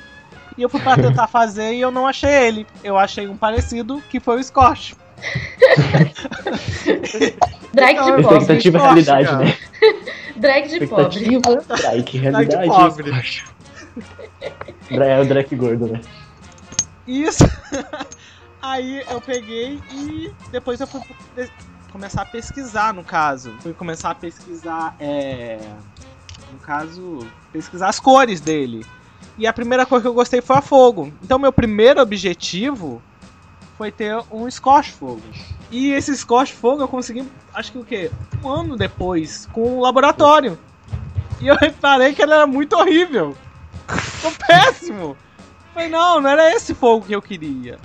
[0.57, 2.65] E eu fui pra tentar fazer e eu não achei ele.
[2.83, 4.95] Eu achei um parecido que foi o Scott.
[7.73, 8.37] Drag de Não, pobre.
[8.37, 9.45] Expectativa Scott, realidade, cara.
[9.45, 9.57] né?
[10.35, 11.39] Drag de pobre.
[11.77, 12.67] Drake, realidade.
[12.67, 13.11] pobre.
[13.11, 13.45] Scott.
[14.91, 16.01] Dra- É o Drake gordo, né?
[17.07, 17.43] Isso.
[18.61, 21.01] Aí eu peguei e depois eu fui
[21.91, 23.53] começar a pesquisar, no caso.
[23.61, 25.59] Fui começar a pesquisar, é...
[26.51, 27.19] No caso,
[27.51, 28.85] pesquisar as cores dele.
[29.37, 31.13] E a primeira cor que eu gostei foi a fogo.
[31.21, 33.01] Então meu primeiro objetivo
[33.77, 35.21] foi ter um Scotch Fogo.
[35.69, 38.09] E esse Scotch Fogo eu consegui, acho que o quê?
[38.43, 40.57] Um ano depois, com o laboratório.
[41.39, 43.35] E eu reparei que ele era muito horrível.
[43.87, 45.17] Ficou péssimo.
[45.73, 47.77] Falei, não, não era esse fogo que eu queria.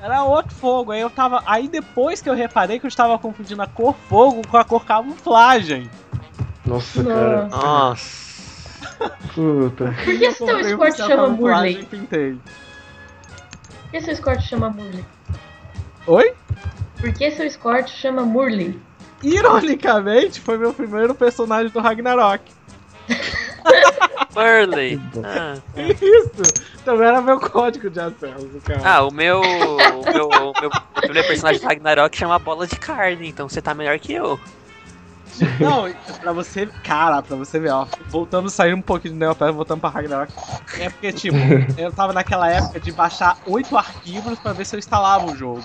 [0.00, 0.92] Era outro fogo.
[0.92, 1.42] Aí eu tava.
[1.44, 4.84] Aí depois que eu reparei que eu estava confundindo a cor fogo com a cor
[4.84, 5.90] camuflagem.
[6.64, 7.46] Nossa, cara.
[7.48, 8.27] Nossa.
[9.34, 9.94] Puta.
[10.04, 11.84] Por que Eu seu um escort chama Murley?
[11.84, 12.32] pintei.
[13.82, 15.04] Por que seu escort chama Murley?
[16.06, 16.32] Oi?
[17.00, 18.78] Por que seu escort chama Murley?
[19.22, 22.42] Ironicamente, foi meu primeiro personagem do Ragnarok.
[24.32, 25.00] Burley.
[25.24, 26.64] Ah, Isso!
[26.84, 28.80] Também era meu código de acesso, cara.
[28.84, 29.40] ah, o meu.
[29.40, 33.74] O meu, o meu primeiro personagem do Ragnarok chama Bola de Carne, então você tá
[33.74, 34.38] melhor que eu.
[35.60, 36.66] Não, pra você.
[36.84, 37.86] Cara, pra você ver, ó.
[38.08, 40.32] Voltamos, saindo um pouquinho do Neopet, voltando pra Ragnarok.
[40.78, 41.36] É porque, tipo,
[41.78, 45.62] eu tava naquela época de baixar oito arquivos pra ver se eu instalava o jogo.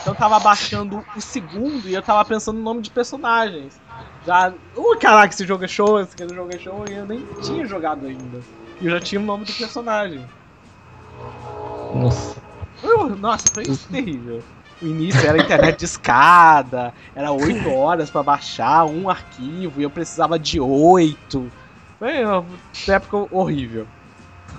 [0.00, 3.80] Então eu tava baixando o segundo e eu tava pensando no nome de personagens.
[4.26, 4.52] Já.
[4.76, 8.06] Ui, caraca, esse jogo é show, esse jogo é show, e eu nem tinha jogado
[8.06, 8.40] ainda.
[8.80, 10.24] E eu já tinha o nome do personagem.
[11.94, 12.36] Nossa.
[12.80, 14.42] Foi- Nossa, foi terrível.
[14.80, 19.90] O início era internet de escada, era 8 horas pra baixar um arquivo e eu
[19.90, 21.50] precisava de 8.
[21.98, 22.44] Foi uma
[22.86, 23.86] época horrível.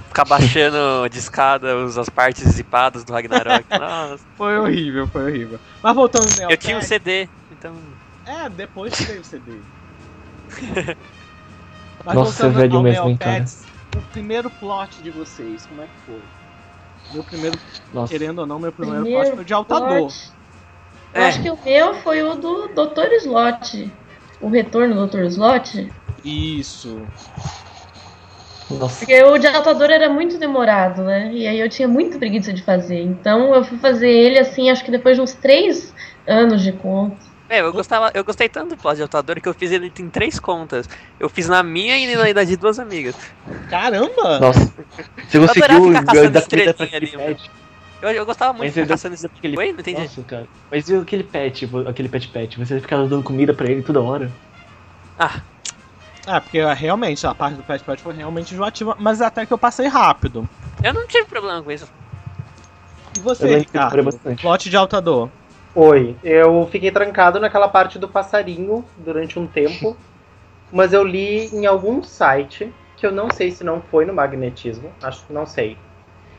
[0.09, 3.65] Ficar baixando de escada as partes zipadas do Ragnarok.
[3.71, 4.23] Nossa.
[4.35, 5.59] Foi horrível, foi horrível.
[5.81, 7.73] Mas voltando no Eu tinha um CD, então.
[8.25, 9.53] É, depois que veio o CD.
[12.05, 16.05] Mas Nossa, voltando velho ao mesmo, Neopets, O primeiro plot de vocês, como é que
[16.05, 16.21] foi?
[17.13, 17.57] Meu primeiro,
[17.93, 18.11] Nossa.
[18.11, 20.11] querendo ou não, meu primeiro, Primeiro plot foi de Altador.
[21.13, 21.25] É.
[21.25, 23.11] acho que o meu foi o do Dr.
[23.17, 23.91] Slot.
[24.39, 25.23] O retorno do Dr.
[25.23, 25.91] Slot.
[26.23, 27.01] Isso.
[28.69, 28.99] Nossa.
[28.99, 31.31] Porque o de Altador era muito demorado, né?
[31.33, 33.01] E aí eu tinha muita preguiça de fazer.
[33.01, 35.93] Então eu fui fazer ele assim, acho que depois de uns três
[36.27, 37.28] anos de conta.
[37.49, 40.09] É, eu gostava, eu gostei tanto do plot de Altador que eu fiz ele em
[40.09, 40.87] três contas.
[41.19, 43.15] Eu fiz na minha e na da de duas amigas.
[43.69, 44.39] Caramba!
[44.39, 44.71] Nossa.
[45.27, 47.51] Você conseguiu dar comida pra aquele ali, pet?
[48.01, 49.99] Eu, eu gostava muito de caçando pra aquele Oi, não entendi.
[49.99, 50.47] Nossa, cara.
[50.71, 52.57] Mas e aquele pet, aquele pet pet?
[52.59, 54.31] Você ficava dando comida pra ele toda hora?
[55.17, 55.41] Ah,
[56.27, 59.57] Ah, porque realmente a parte do Pet Pet foi realmente enjoativa, mas até que eu
[59.57, 60.47] passei rápido.
[60.83, 61.87] eu não tive problema com isso.
[63.17, 64.17] E você, Ricardo?
[64.39, 65.29] Plot de Altador.
[65.73, 69.97] Oi, eu fiquei trancado naquela parte do passarinho durante um tempo,
[70.71, 74.91] mas eu li em algum site, que eu não sei se não foi no magnetismo,
[75.01, 75.77] acho que não sei.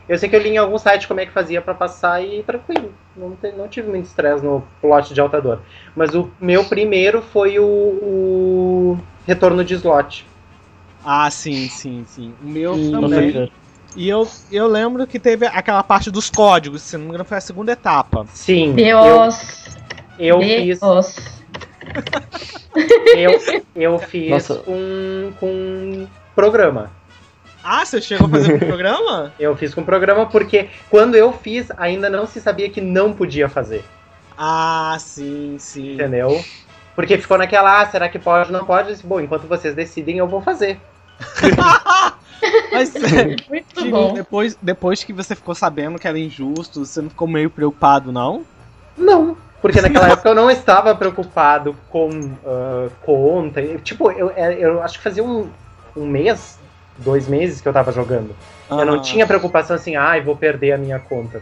[0.07, 2.43] Eu sei que eu li em algum site como é que fazia pra passar e
[2.43, 5.59] tranquilo, não, te- não tive muito estresse no plot de Altador.
[5.95, 10.25] Mas o meu primeiro foi o, o Retorno de Slot.
[11.03, 12.33] Ah, sim, sim, sim.
[12.41, 13.51] O meu Nossa, também.
[13.95, 17.37] E eu, eu lembro que teve aquela parte dos códigos, se não me engano, foi
[17.37, 18.25] a segunda etapa.
[18.33, 19.65] Sim, eu, Deus.
[20.17, 21.15] eu fiz, Deus.
[23.15, 24.55] eu, eu fiz Nossa.
[24.59, 26.89] com, com programa.
[27.63, 29.33] Ah, você chegou a fazer o programa?
[29.39, 33.47] Eu fiz com programa porque quando eu fiz, ainda não se sabia que não podia
[33.49, 33.83] fazer,
[34.37, 35.93] Ah, sim, sim.
[35.93, 36.43] entendeu?
[36.95, 38.51] Porque ficou naquela, ah, será que pode?
[38.51, 38.91] Não pode?
[38.91, 40.79] Eu Bom, enquanto vocês decidem, eu vou fazer.
[42.71, 44.13] Mas é, Muito bom.
[44.13, 48.43] depois, depois que você ficou sabendo que era injusto, você não ficou meio preocupado, não?
[48.97, 49.37] Não.
[49.61, 52.09] Porque naquela época eu não estava preocupado com
[52.45, 53.61] ah, conta.
[53.79, 55.49] Tipo, eu, eu acho que fazia um,
[55.95, 56.57] um mês,
[56.97, 58.35] dois meses que eu tava jogando.
[58.69, 58.99] Eu não Ah.
[59.01, 61.41] tinha preocupação assim, ai, vou perder a minha conta.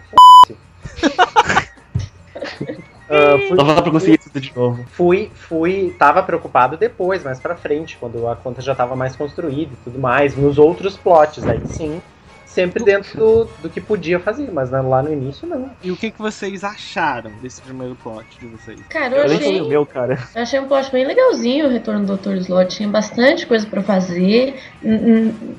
[3.10, 4.86] Ah, fui- Só pra conseguir tudo de novo.
[4.92, 9.72] fui, fui, tava preocupado depois, mais pra frente, quando a conta já tava mais construída
[9.74, 12.02] e tudo mais, nos outros plots, aí sim,
[12.46, 15.72] sempre dentro do, do que podia fazer, mas lá no início não.
[15.84, 18.80] E o que, que vocês acharam desse primeiro plot de vocês?
[18.90, 20.18] Cara, eu Eu achei, o meu, cara.
[20.36, 22.36] eu achei um plot bem legalzinho o retorno do Dr.
[22.38, 22.76] Slot.
[22.76, 24.56] Tinha bastante coisa pra fazer.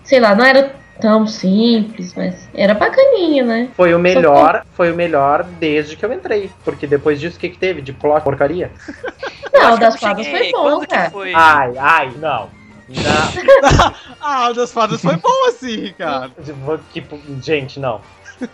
[0.05, 3.69] Sei lá, não era tão simples, mas era bacaninha, né?
[3.77, 7.49] Foi o melhor, foi o melhor desde que eu entrei, porque depois disso o que
[7.49, 8.71] que teve de plot porcaria?
[9.53, 11.11] Não, o das fadas foi bom, Quando cara.
[11.11, 11.35] foi?
[11.35, 12.49] Ai, ai, não.
[12.89, 16.33] Não, Ah, o das fadas foi bom assim, Ricardo.
[16.93, 18.01] tipo, gente, não.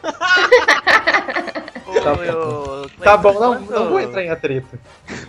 [2.03, 4.79] Tá eu- Tá bom, não, não vou entrar em atrito.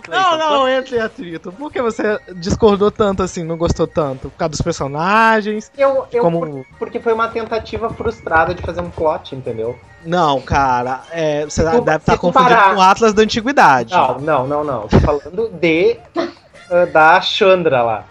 [0.08, 1.52] Não, não, entre em atrito.
[1.52, 4.30] Por que você discordou tanto assim, não gostou tanto?
[4.30, 5.70] Por causa dos personagens?
[5.76, 9.78] Eu, eu Como- por- porque foi uma tentativa frustrada de fazer um plot, entendeu?
[10.04, 13.94] Não, cara, é, você tu- deve estar tu confundindo parar- com o Atlas da Antiguidade.
[13.94, 14.88] Não, não, não, não.
[14.88, 15.98] Tô falando de
[16.70, 18.04] ah, da Chandra lá.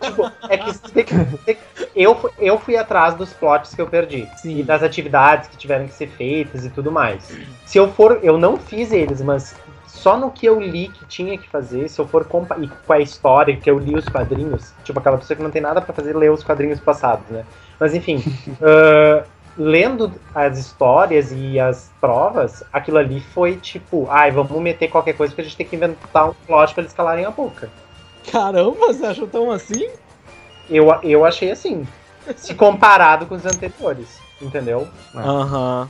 [0.00, 1.58] Tipo, é que,
[1.94, 4.28] eu, eu fui atrás dos plots que eu perdi.
[4.36, 4.58] Sim.
[4.58, 7.30] E das atividades que tiveram que ser feitas e tudo mais.
[7.64, 8.20] Se eu for.
[8.22, 9.54] Eu não fiz eles, mas
[9.86, 12.26] só no que eu li que tinha que fazer, se eu for
[12.60, 15.60] e com a história que eu li os quadrinhos, tipo aquela pessoa que não tem
[15.60, 17.44] nada pra fazer ler os quadrinhos passados, né?
[17.78, 18.22] Mas enfim,
[18.62, 19.24] ah,
[19.56, 25.34] lendo as histórias e as provas, aquilo ali foi tipo, ai, vamos meter qualquer coisa
[25.34, 27.68] que a gente tem que inventar um plot pra eles calarem a boca.
[28.30, 29.88] Caramba, você achou tão assim?
[30.68, 31.86] Eu, eu achei assim,
[32.36, 34.86] se comparado com os anteriores, entendeu?
[35.14, 35.88] Aham.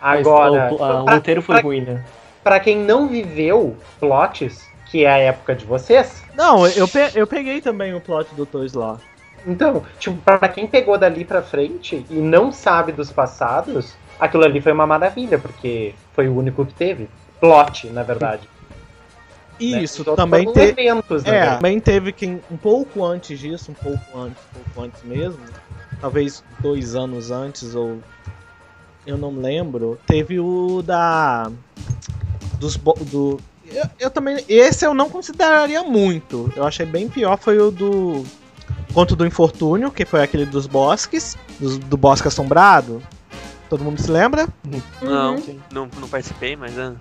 [0.00, 2.00] Mas Agora, o, a- o pra- roteiro foi pra- ruim, né?
[2.42, 7.26] pra quem não viveu plots, que é a época de vocês, Não, eu, pe- eu
[7.26, 8.98] peguei também o plot do Toys lá.
[9.46, 14.60] Então, tipo, pra quem pegou dali pra frente e não sabe dos passados, aquilo ali
[14.60, 17.08] foi uma maravilha, porque foi o único que teve.
[17.40, 18.48] Plot, na verdade.
[19.70, 19.82] Né?
[19.82, 20.80] Isso, Os outros também foram teve.
[20.82, 21.56] eventos, É, verdade.
[21.56, 25.40] também teve quem um pouco antes disso, um pouco antes, um pouco antes mesmo,
[26.00, 28.00] talvez dois anos antes ou
[29.06, 31.50] eu não lembro, teve o da
[32.58, 36.52] dos bo- do eu, eu também esse eu não consideraria muito.
[36.54, 38.22] Eu achei bem pior foi o do
[38.92, 43.02] Conto do Infortúnio, que foi aquele dos bosques, dos- do Bosque Assombrado.
[43.70, 44.46] Todo mundo se lembra?
[45.00, 45.58] Não, Uhum.
[45.72, 46.78] não, não participei, mas.
[46.78, 46.92] ah.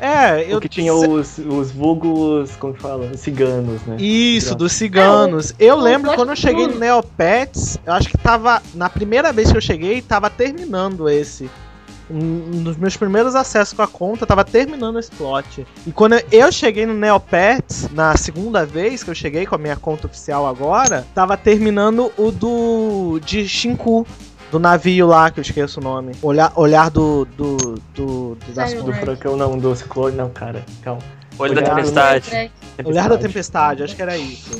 [0.00, 3.10] É, eu O que tinha os, os vulgos, como que fala?
[3.12, 3.96] Os ciganos, né?
[3.98, 5.54] Isso, dos ciganos.
[5.58, 6.78] eu o lembro quando eu cheguei no.
[6.78, 8.62] Neopets, eu acho que tava.
[8.74, 11.50] Na primeira vez que eu cheguei, tava terminando esse.
[12.08, 15.66] Um dos meus primeiros acessos com a conta, tava terminando esse plot.
[15.84, 19.74] E quando eu cheguei no Neopets, na segunda vez que eu cheguei com a minha
[19.74, 23.18] conta oficial agora, tava terminando o do.
[23.24, 24.06] de Shinku.
[24.50, 26.12] Do navio lá, que eu esqueço o nome.
[26.22, 27.26] Olhar, olhar do.
[27.36, 27.56] do.
[27.94, 28.36] do.
[28.36, 30.64] do das- Do furacão, não, do ciclone, não, cara.
[30.82, 31.00] Calma.
[31.38, 32.30] Olho da Olhar no- tempestade.
[32.34, 32.50] É,
[32.84, 34.58] Olhar da Tempestade, acho que era isso.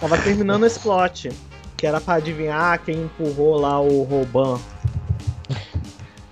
[0.00, 1.30] Tava terminando esse plot.
[1.76, 4.58] Que era pra adivinhar quem empurrou lá o Roban.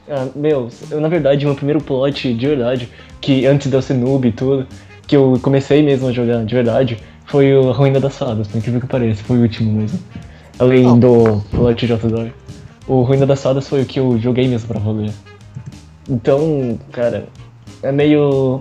[0.09, 2.89] Ah, meu, eu, na verdade, meu primeiro plot de verdade,
[3.21, 4.67] que antes de eu ser noob e tudo,
[5.07, 8.81] que eu comecei mesmo a jogar de verdade, foi o Ruína das Fadas, por incrível
[8.81, 9.99] que pareça, foi o último mesmo.
[10.59, 10.95] Além Oh.
[10.97, 12.29] do plot de Outdoor.
[12.87, 15.11] O Ruína das Fadas foi o que eu joguei mesmo pra valer.
[16.09, 17.27] Então, cara,
[17.83, 18.61] é meio.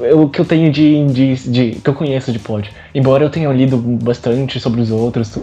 [0.00, 1.70] é o que eu tenho de, de, de.
[1.80, 2.70] que eu conheço de plot.
[2.94, 5.38] Embora eu tenha lido bastante sobre os outros,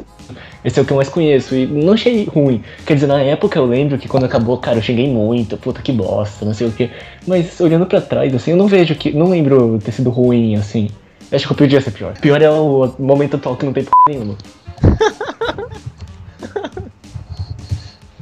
[0.63, 2.63] esse é o que eu mais conheço e não achei ruim.
[2.85, 5.91] Quer dizer, na época eu lembro que quando acabou, cara, eu xinguei muito, puta que
[5.91, 6.89] bosta, não sei o que.
[7.27, 9.11] Mas olhando pra trás, assim, eu não vejo que.
[9.11, 10.89] Não lembro ter sido ruim, assim.
[11.31, 12.13] Acho que eu podia ser pior.
[12.19, 14.37] Pior é o momento atual que não tem p nenhuma.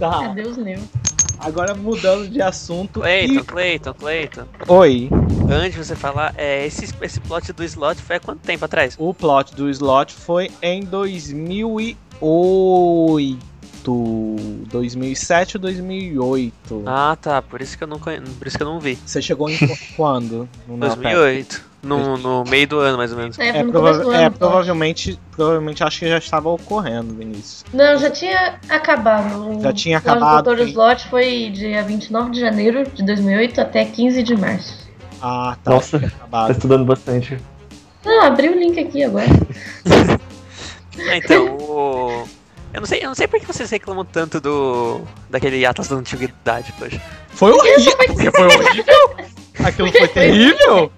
[0.02, 0.82] Tá, Adeus, Neo.
[1.38, 3.02] agora mudando de assunto.
[3.02, 4.42] Cleiton, Cleiton, Cleiton.
[4.42, 4.72] E...
[4.72, 5.10] Oi.
[5.48, 8.96] Antes de você falar, é, esse, esse plot do slot foi há quanto tempo atrás?
[8.98, 13.51] O plot do slot foi em 2008.
[13.90, 16.84] 2007 ou 2008.
[16.86, 17.42] Ah, tá.
[17.42, 18.20] Por isso que eu não, conhe...
[18.22, 18.98] por isso que eu não vi.
[19.06, 20.48] Você chegou em qu- quando?
[20.68, 21.02] No Neopets?
[21.04, 21.72] 2008.
[21.84, 23.40] No, no meio do ano, mais ou menos.
[23.40, 24.36] É, É, prova- é, ano.
[24.38, 27.66] provavelmente, provavelmente acho que já estava ocorrendo, Vinícius.
[27.74, 29.58] Não, já tinha acabado.
[29.58, 30.68] O Já tinha acabado, do Dr.
[30.70, 34.88] Slot foi dia 29 de janeiro de 2008 até 15 de março.
[35.20, 35.72] Ah, tá.
[35.72, 37.40] Nossa, Tá estudando bastante.
[38.06, 39.26] Não, abri o link aqui agora.
[41.10, 42.24] Ah, então, o...
[42.74, 45.02] Eu não sei, eu não sei por que vocês reclamam tanto do.
[45.30, 47.02] daquele Atlas da Antiguidade, poxa.
[47.30, 47.98] Foi horrível!
[48.08, 49.16] Porque foi horrível!
[49.66, 50.92] Aquilo foi terrível!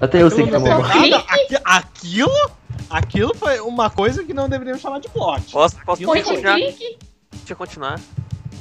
[0.00, 1.16] Até eu sei que tá Aquilo não nada.
[1.28, 2.50] Aqui- Aquilo,
[2.90, 5.50] aquilo foi uma coisa que não deveríamos chamar de plot.
[5.50, 6.56] Posso, posso Point continuar?
[6.56, 6.98] click.
[7.32, 8.00] Deixa eu continuar.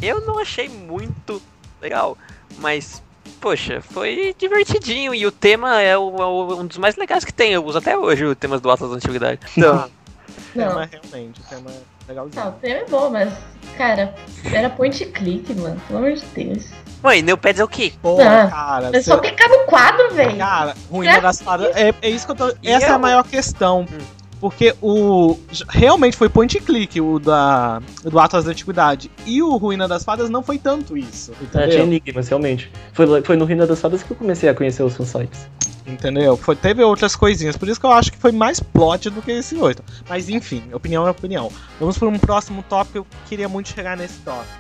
[0.02, 1.42] Eu não achei muito
[1.82, 2.18] legal,
[2.58, 3.02] mas,
[3.40, 7.34] poxa, foi divertidinho e o tema é, o- é o- um dos mais legais que
[7.34, 7.54] tem.
[7.54, 9.40] Eu uso até hoje o tema do Atlas da Antiguidade.
[9.58, 11.72] Então, O tema Não, é realmente, o tema
[12.14, 12.56] é não, o legalzinho.
[12.62, 13.34] tema é bom, mas,
[13.78, 14.14] cara,
[14.52, 15.82] era point click, mano.
[15.88, 16.66] Pelo amor de Deus.
[17.02, 17.92] mãe, Neopets é o quê?
[18.02, 20.38] Pô, Ah, cara, É só clicar no quadro, velho.
[20.38, 21.76] Cara, ruína das fadas.
[21.76, 22.50] É, é isso que eu tô.
[22.62, 23.82] E Essa é a eu- maior questão.
[23.82, 23.98] Hum.
[24.40, 25.38] Porque o.
[25.70, 29.10] Realmente foi point click o da, do Atlas da Antiguidade.
[29.26, 31.32] E o Ruína das Fadas não foi tanto isso.
[31.32, 31.84] Ah, tinha Entendeu?
[31.86, 32.70] enigmas, realmente.
[32.92, 35.48] Foi, foi no Ruína das Fadas que eu comecei a conhecer os fansites.
[35.86, 36.38] Entendeu?
[36.38, 37.58] Foi, teve outras coisinhas.
[37.58, 39.84] Por isso que eu acho que foi mais plot do que esse oito.
[40.08, 41.52] Mas enfim, opinião é opinião.
[41.80, 43.00] Vamos para um próximo tópico.
[43.00, 44.54] Eu queria muito chegar nesse tópico: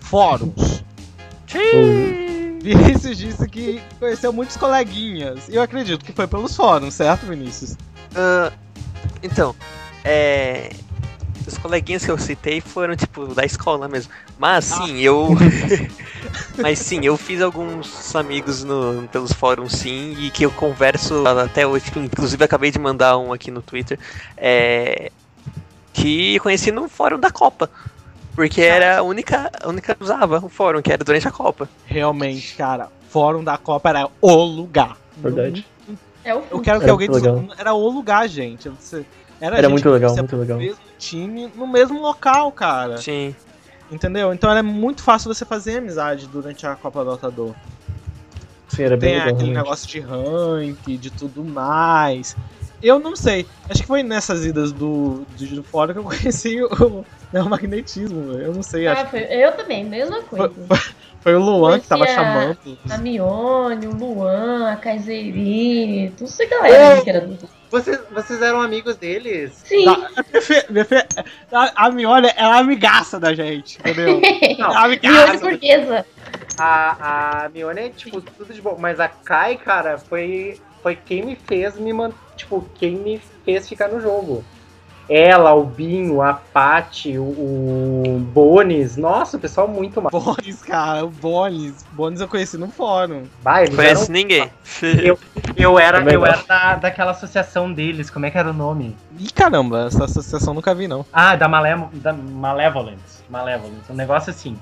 [0.00, 0.84] Fóruns.
[2.62, 5.48] Vinícius disse que conheceu muitos coleguinhas.
[5.48, 7.76] E eu acredito que foi pelos fóruns, certo, Vinícius?
[8.14, 8.52] Ah,
[9.22, 9.54] então,
[10.04, 10.70] é.
[11.48, 14.12] Os coleguinhas que eu citei foram, tipo, da escola mesmo.
[14.38, 15.28] Mas sim, eu.
[16.58, 21.66] Mas sim, eu fiz alguns amigos no, pelos fóruns, sim, e que eu converso até
[21.66, 21.86] hoje.
[21.86, 23.98] tipo, Inclusive, acabei de mandar um aqui no Twitter.
[24.36, 25.10] É.
[25.92, 27.70] Que conheci no fórum da Copa.
[28.34, 31.68] Porque era a única, a única que usava o fórum, que era durante a Copa.
[31.86, 34.96] Realmente, cara, Fórum da Copa era o lugar.
[35.16, 35.66] Verdade.
[36.24, 36.60] É Eu fim.
[36.60, 37.56] quero que Era alguém muito diz- legal.
[37.58, 38.68] Era o lugar, gente.
[38.68, 39.04] Você-
[39.40, 40.58] Era, Era muito legal, muito legal.
[40.58, 42.98] mesmo time no mesmo local, cara.
[42.98, 43.34] Sim.
[43.90, 44.32] Entendeu?
[44.34, 47.54] Então era muito fácil você fazer amizade durante a Copa do Altador.
[48.68, 49.28] Sim, era bem Tem legal.
[49.34, 49.64] aquele realmente.
[49.64, 52.36] negócio de rank, de tudo mais.
[52.82, 53.46] Eu não sei.
[53.68, 58.32] Acho que foi nessas idas do, do, fora que eu conheci o, o magnetismo.
[58.32, 58.86] Eu não sei.
[58.86, 60.52] Acho Ah, foi- eu também, mesma coisa.
[61.20, 62.58] Foi o Luan que tava Conhecia chamando.
[62.90, 67.36] A Mione, o Luan, a Kaiserine, tudo essa galera aí que era do.
[67.70, 69.62] Vocês, vocês eram amigos deles?
[69.64, 69.84] Sim.
[69.84, 70.10] Tá,
[71.52, 74.20] a, a Miolha é a amigaça da gente, entendeu?
[74.40, 75.38] É a Mione amigaça.
[75.38, 76.06] burguesa.
[76.58, 78.76] A, a Mione é, tipo, tudo de bom.
[78.78, 82.10] Mas a Kai, cara, foi, foi quem me fez me man...
[82.36, 84.44] Tipo, quem me fez ficar no jogo.
[85.08, 88.96] Ela, o Binho, a Paty, o, o Bones.
[88.96, 90.10] Nossa, o pessoal muito mal.
[90.10, 91.82] Bones, cara, o Bones.
[91.92, 93.22] Bones eu conheci no fórum.
[93.42, 94.50] Vai, eles Conhece eram- ninguém.
[95.56, 98.10] Eu era, Também eu era da, daquela associação deles.
[98.10, 98.96] Como é que era o nome?
[99.18, 101.04] Ih, caramba, essa associação nunca vi, não.
[101.12, 103.22] Ah, da, Malé, da Malevolence.
[103.28, 103.90] Malevolence.
[103.90, 104.56] Um negócio assim.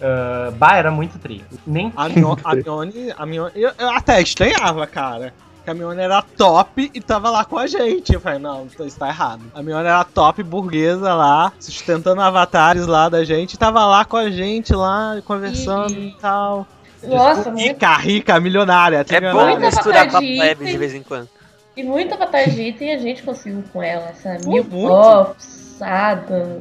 [0.00, 1.44] Ah, bah, era muito tri.
[1.66, 5.32] Nem A, Mio, a Mione, a Mione, eu, eu até estranhava, cara.
[5.64, 8.12] Que a Mione era top e tava lá com a gente.
[8.12, 9.40] Eu falei, não, isso tá errado.
[9.54, 13.56] A Mione era top, burguesa lá, sustentando avatares lá da gente.
[13.58, 16.66] Tava lá com a gente lá, conversando e, E- tal.
[17.02, 19.04] Nossa, muito, Rica, rica, milionária.
[19.08, 20.72] É bom misturar de leve ir.
[20.72, 21.28] de vez em quando.
[21.76, 24.42] e muita batagita e a gente conseguiu com ela, sabe?
[24.44, 24.64] Pô, Mil.
[24.64, 26.60] Pops, Adam,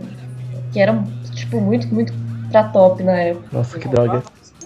[0.74, 2.14] que eram, tipo, muito, muito
[2.52, 3.48] pra top na época.
[3.52, 4.24] Nossa, que droga.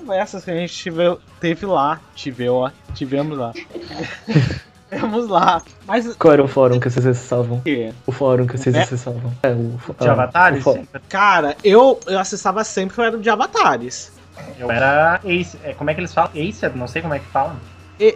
[0.07, 1.99] As Conversas que a gente tive, teve lá.
[2.15, 3.51] Tive, ó, tivemos lá.
[4.89, 5.61] Tivemos lá.
[5.85, 7.57] Mas Qual era o fórum que vocês acessavam?
[7.57, 7.91] o quê?
[8.05, 8.83] O fórum que vocês É?
[8.83, 9.33] acessavam?
[9.43, 10.65] É, o de ah, avatares.
[10.65, 10.79] o
[11.09, 14.13] Cara, eu, eu acessava sempre que eu era de avatares.
[14.57, 15.59] Eu era Ace.
[15.65, 16.31] é, Como é que eles falam?
[16.31, 16.73] Acer?
[16.73, 17.57] Não sei como é que falam.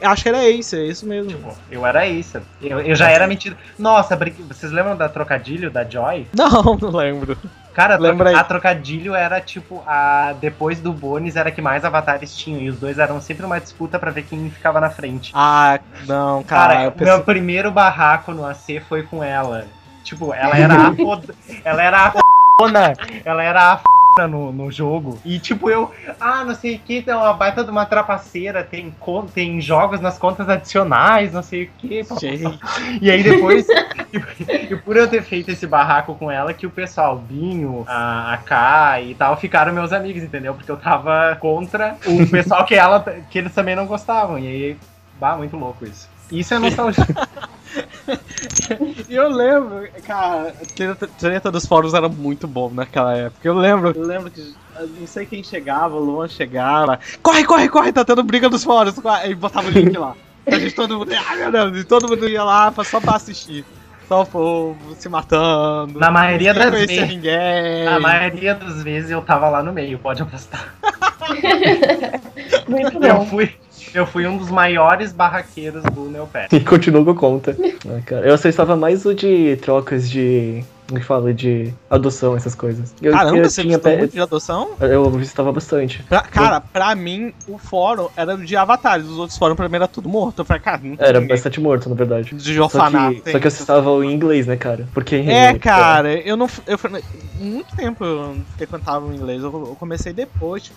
[0.03, 1.29] Acho que era Ace, é isso mesmo.
[1.31, 2.41] Tipo, eu era Acer.
[2.61, 3.57] Eu, eu já era mentido.
[3.79, 4.15] Nossa,
[4.47, 6.27] vocês lembram da trocadilho da Joy?
[6.35, 7.37] Não, não lembro.
[7.73, 12.59] Cara, Lembra a trocadilho era tipo a depois do Bones era que mais avatares tinham
[12.59, 15.31] e os dois eram sempre uma disputa pra ver quem ficava na frente.
[15.33, 16.73] Ah, não, cara.
[16.75, 19.65] Cara, pensei- meu primeiro barraco no AC foi com ela.
[20.03, 22.13] Tipo, ela era a foda, ela era a
[22.59, 23.77] fona, ela era a
[24.27, 25.19] no, no jogo.
[25.23, 28.93] E tipo, eu, ah, não sei o que, tem uma baita de uma trapaceira, tem,
[29.33, 32.03] tem jogos nas contas adicionais, não sei o que.
[33.01, 33.65] E aí depois,
[34.69, 38.33] e, por eu ter feito esse barraco com ela, que o pessoal, o Binho, a,
[38.33, 40.53] a Kai e tal, ficaram meus amigos, entendeu?
[40.53, 42.99] Porque eu tava contra o pessoal que ela,
[43.29, 44.37] que eles também não gostavam.
[44.37, 44.77] E aí,
[45.19, 46.09] bah, muito louco isso.
[46.31, 47.05] Isso é nostalgia.
[49.09, 53.47] E eu lembro, cara, a treta, treta dos fóruns era muito bom naquela época.
[53.47, 56.99] Eu lembro, eu lembro que eu não sei quem chegava, o Luan chegava.
[57.21, 58.95] Corre, corre, corre, tá tendo briga dos fóruns.
[58.99, 60.15] corre", Aí botava o link lá.
[60.47, 61.11] A gente todo mundo.
[61.29, 63.63] Ai meu Deus, e todo mundo ia lá só pra assistir.
[64.07, 65.97] Só o povo se matando.
[65.99, 67.07] Na maioria das vezes.
[67.07, 67.85] ninguém.
[67.85, 70.73] Na maioria das vezes eu tava lá no meio, pode apostar.
[72.67, 73.25] Muito Eu bom.
[73.25, 73.53] fui,
[73.93, 76.55] eu fui um dos maiores barraqueiros do Neopet.
[76.55, 77.55] E continuou com conta.
[77.87, 80.63] Ah, cara, eu acessava mais o de trocas de.
[80.87, 81.33] Como que fala?
[81.33, 82.93] De adoção, essas coisas.
[83.01, 84.71] Eu, Caramba, eu você tinha gostou pe- muito de adoção?
[84.81, 86.03] Eu visitava bastante.
[86.03, 89.05] Pra- cara, pra mim, o fórum era de avatares.
[89.07, 90.39] Os outros fóruns pra mim era tudo morto.
[90.39, 92.35] Eu falei, cara, não Era ninguém bastante morto, na verdade.
[92.35, 93.15] de Só orfanato.
[93.15, 94.85] que, tem só que eu acessava em inglês, né, cara?
[94.93, 95.15] Porque.
[95.15, 96.49] É, cara, eu não.
[96.67, 96.77] Eu,
[97.39, 99.41] muito tempo eu não frequentava o inglês.
[99.41, 100.63] Eu, eu comecei depois.
[100.63, 100.75] tipo,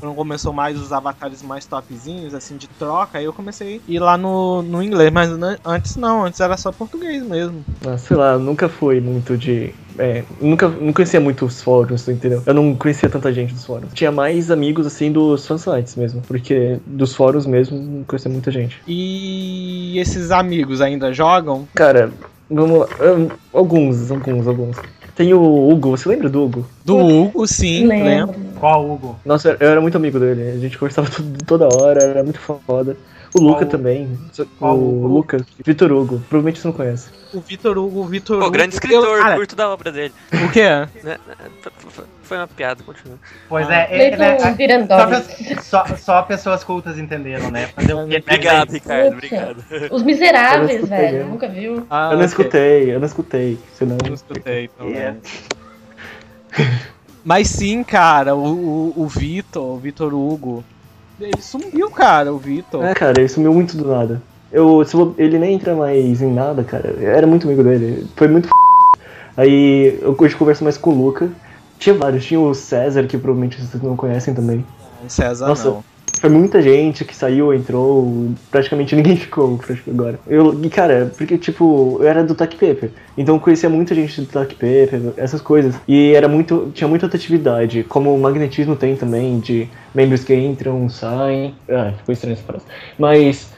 [0.00, 3.98] Quando começou mais os avatares mais topzinhos, assim, de troca, aí eu comecei a ir
[3.98, 5.10] lá no, no inglês.
[5.10, 7.64] Mas né, antes não, antes era só português mesmo.
[7.86, 9.74] Ah, sei lá, nunca fui muito de.
[9.98, 12.42] É, nunca, não conhecia muito os fóruns, entendeu?
[12.46, 13.92] Eu não conhecia tanta gente dos fóruns.
[13.92, 16.22] Tinha mais amigos, assim, dos fansites mesmo.
[16.22, 18.80] Porque dos fóruns mesmo, não conhecia muita gente.
[18.86, 21.66] E esses amigos ainda jogam?
[21.74, 22.12] Cara,
[22.48, 22.86] vamos lá.
[23.52, 24.76] Alguns, alguns, alguns.
[25.18, 26.66] Tem o Hugo, você lembra do Hugo?
[26.84, 28.04] Do Hugo, sim, lembro.
[28.04, 28.47] Lembro.
[28.58, 29.18] Qual Hugo?
[29.24, 30.50] Nossa, eu era muito amigo dele.
[30.56, 32.96] A gente conversava tudo- toda hora, era muito foda.
[33.34, 34.18] O Luca Qual- também.
[34.58, 35.06] qual o Hugo?
[35.06, 35.46] Luca.
[35.62, 36.18] Vitor Hugo.
[36.30, 37.10] Provavelmente você não conhece.
[37.34, 38.50] O Vitor Hugo, o Vitor Pô, Hugo.
[38.52, 40.14] grande escritor, eu- cara, curto da obra dele.
[40.32, 40.62] O quê?
[41.04, 43.18] Né, né, f- f- Foi uma piada, continua.
[43.46, 43.74] Pois Ah.
[43.82, 47.66] é, é, Leiton né, só, só, só pessoas cultas entenderam, né?
[47.68, 48.16] Fazer o quê?
[48.26, 49.64] Obrigado, Ricardo, obrigado.
[49.90, 51.26] Os Miseráveis, escutei, velho.
[51.26, 51.86] Nunca viu?
[51.90, 52.24] Ah, eu não ok.
[52.26, 53.58] escutei, eu não escutei.
[53.74, 53.98] Senão...
[54.02, 54.88] Eu não escutei, então.
[54.96, 55.14] É.
[57.28, 60.64] Mas sim, cara, o, o, o Vitor, o Vitor Hugo,
[61.20, 62.82] ele sumiu, cara, o Vitor.
[62.82, 64.22] É, cara, ele sumiu muito do nada.
[64.50, 64.82] Eu,
[65.18, 66.88] ele nem entra mais em nada, cara.
[66.98, 68.06] Eu era muito amigo dele.
[68.16, 68.54] Foi muito f...
[69.36, 71.28] Aí eu hoje converso mais com o Luca.
[71.78, 74.64] Tinha vários, tinha o César, que provavelmente vocês não conhecem também.
[75.06, 75.68] César Nossa.
[75.68, 75.84] não.
[76.20, 80.18] Foi muita gente que saiu, entrou, praticamente ninguém ficou agora.
[80.26, 84.26] Eu, e cara, porque tipo, eu era do Tac Paper, então conhecia muita gente do
[84.26, 85.74] Tac Paper, essas coisas.
[85.86, 90.88] E era muito, tinha muita atividade, como o magnetismo tem também, de membros que entram,
[90.88, 91.54] saem.
[91.68, 92.64] Ah, ficou estranho essa frase.
[92.98, 93.52] Mas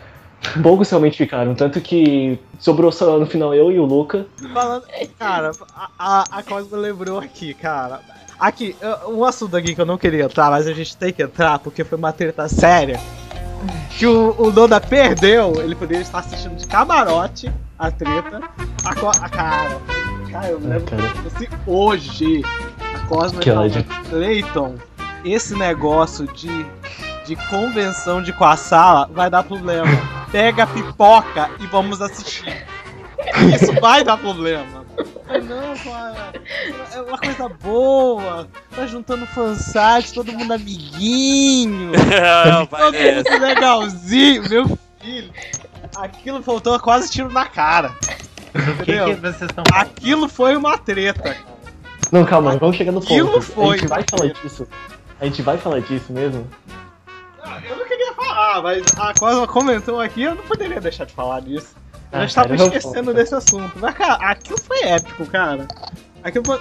[0.63, 4.27] poucos realmente ficaram, tanto que sobrou só no final eu e o Luca.
[4.53, 4.85] Falando,
[5.19, 8.01] cara, a, a, a Cosmo lembrou aqui, cara.
[8.41, 8.75] Aqui,
[9.09, 11.85] um assunto aqui que eu não queria entrar, mas a gente tem que entrar porque
[11.85, 12.99] foi uma treta séria.
[13.91, 18.41] Que o, o Noda perdeu, ele poderia estar assistindo de camarote a treta.
[18.83, 19.79] A, Co- a cara,
[20.31, 21.03] cara, eu lembro cara.
[21.67, 22.43] hoje
[22.95, 23.71] a Cosmo Que falou.
[24.09, 24.77] Cleiton,
[25.23, 26.65] esse negócio de,
[27.27, 29.91] de convenção de com a sala vai dar problema.
[30.33, 32.67] Pega a pipoca e vamos assistir.
[33.55, 34.80] Isso vai dar problema.
[35.27, 36.33] Mas não, cara.
[36.95, 38.49] É uma coisa boa.
[38.75, 41.93] Tá juntando fansite, todo mundo amiguinho.
[42.51, 45.33] Não, vai Todo mundo legalzinho, meu filho.
[45.97, 47.95] Aquilo faltou quase tiro na cara.
[48.55, 51.37] O que, que vocês estão Aquilo foi uma treta, cara.
[52.11, 53.43] Não, calma, vamos chegar no Aquilo ponto.
[53.43, 54.67] foi, a gente vai falar disso.
[55.21, 56.47] A gente vai falar disso mesmo?
[57.43, 61.13] Ah, Eu não queria falar, mas a Cosma comentou aqui, eu não poderia deixar de
[61.13, 61.75] falar disso.
[62.13, 63.73] Eu Ah, estava cara, vamos esquecendo desse assunto.
[63.77, 65.67] Mas, cara, aquilo foi épico, cara.
[66.23, 66.61] Aquilo foi,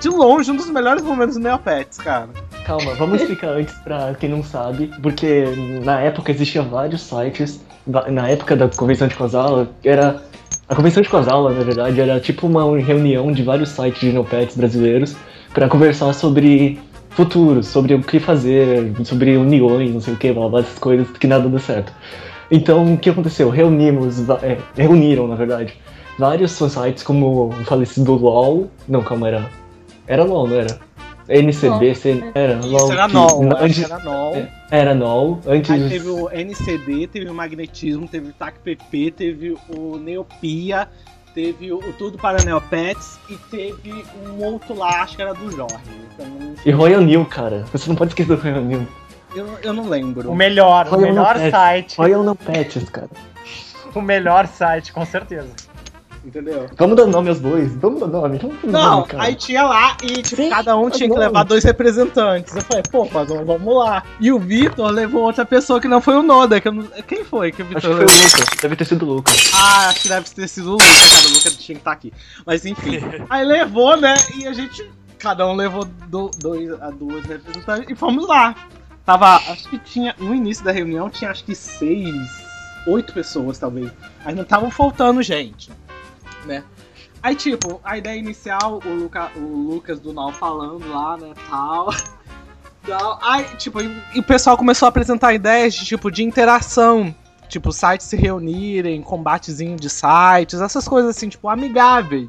[0.00, 2.28] de longe, um dos melhores momentos do Neopets, cara.
[2.64, 5.44] Calma, vamos explicar antes pra quem não sabe, porque
[5.82, 10.22] na época existiam vários sites, na época da convenção de Kozala, era.
[10.68, 14.54] A convenção de Kozala, na verdade, era tipo uma reunião de vários sites de neopets
[14.54, 15.16] brasileiros
[15.54, 16.78] pra conversar sobre
[17.08, 21.08] futuro, sobre o que fazer, sobre uniões, não sei o que, blá, blá, essas coisas
[21.16, 21.90] que nada deu certo.
[22.50, 23.50] Então, o que aconteceu?
[23.50, 25.74] Reunimos, é, reuniram, na verdade,
[26.18, 28.70] vários sites como o falecido LOL.
[28.88, 29.50] Não, calma, era.
[30.06, 30.78] Era LOL, não era?
[31.28, 32.92] NCB, C- era Isso LOL.
[32.92, 34.34] era que- NOL, antes, era NOL.
[34.34, 35.40] é, era NOL.
[35.46, 35.70] Antes.
[35.70, 40.88] Aí teve o NCB, teve o Magnetismo, teve o TAC PP, teve o Neopia,
[41.34, 45.50] teve o, o Tudo para Neopets e teve um outro lá, acho que era do
[45.50, 45.76] Jorge.
[46.14, 46.26] Então,
[46.64, 47.66] E Royal New, cara.
[47.72, 48.88] Você não pode esquecer do Royal New.
[49.38, 50.30] Eu, eu não lembro.
[50.30, 51.96] O melhor, o melhor site.
[51.96, 53.08] Royal New Patches, cara.
[53.94, 55.48] O melhor site, com certeza.
[56.22, 56.68] Entendeu?
[56.76, 57.72] Vamos dar nome aos bois.
[57.76, 58.36] Vamos dar nome.
[58.38, 59.22] Vamos dar Não, nome, cara.
[59.24, 61.22] aí tinha lá e, tipo, Sim, cada um tinha que não.
[61.22, 62.54] levar dois representantes.
[62.54, 64.02] Eu falei, pô, mas vamos lá.
[64.20, 66.60] E o Vitor levou outra pessoa que não foi o Noda.
[66.60, 66.82] Que eu não...
[67.06, 68.14] Quem foi que o Acho Vitor que foi levou?
[68.14, 68.60] o Lucas.
[68.60, 69.50] Deve ter sido o Lucas.
[69.54, 71.26] Ah, acho que deve ter sido o Lucas, cara.
[71.28, 72.12] O Lucas tinha que estar aqui.
[72.44, 72.98] Mas enfim.
[73.30, 74.14] Aí levou, né?
[74.36, 74.88] E a gente.
[75.18, 78.54] Cada um levou do, dois, a duas representantes e fomos lá.
[79.08, 79.36] Tava.
[79.36, 80.14] Acho que tinha.
[80.18, 82.46] No início da reunião tinha acho que seis.
[82.86, 83.90] Oito pessoas, talvez.
[84.22, 85.72] Mas não estavam faltando gente.
[86.44, 86.62] Né?
[87.22, 91.88] Aí, tipo, a ideia inicial, o, Luca, o Lucas do Nau falando lá, né, tal.
[92.86, 93.18] tal.
[93.22, 97.14] Aí, tipo, e, e o pessoal começou a apresentar ideias de, tipo, de interação.
[97.48, 102.28] Tipo, sites se reunirem, combatezinho de sites, essas coisas assim, tipo, amigáveis.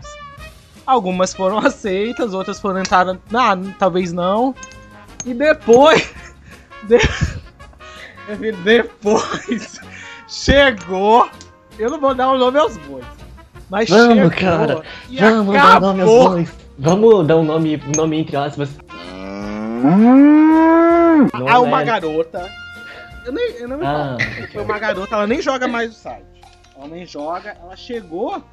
[0.86, 3.06] Algumas foram aceitas, outras foram entrar.
[3.34, 4.56] Ah, talvez não.
[5.26, 6.10] E depois.
[6.88, 9.80] de- depois.
[10.28, 11.30] chegou.
[11.78, 13.06] Eu não vou dar o nome aos bois.
[13.70, 14.32] Mas Vamos, chegou.
[14.32, 14.82] cara.
[15.10, 16.30] E Vamos dar nome aos acabou.
[16.30, 16.56] bois.
[16.78, 18.70] Vamos dar um nome, nome entre aspas.
[21.34, 22.50] Não Ah, uma é- garota.
[23.26, 24.18] Eu nem, eu não me Ah,
[24.52, 26.26] Foi uma garota, ela nem joga mais o site.
[26.78, 28.44] Ela nem joga, ela chegou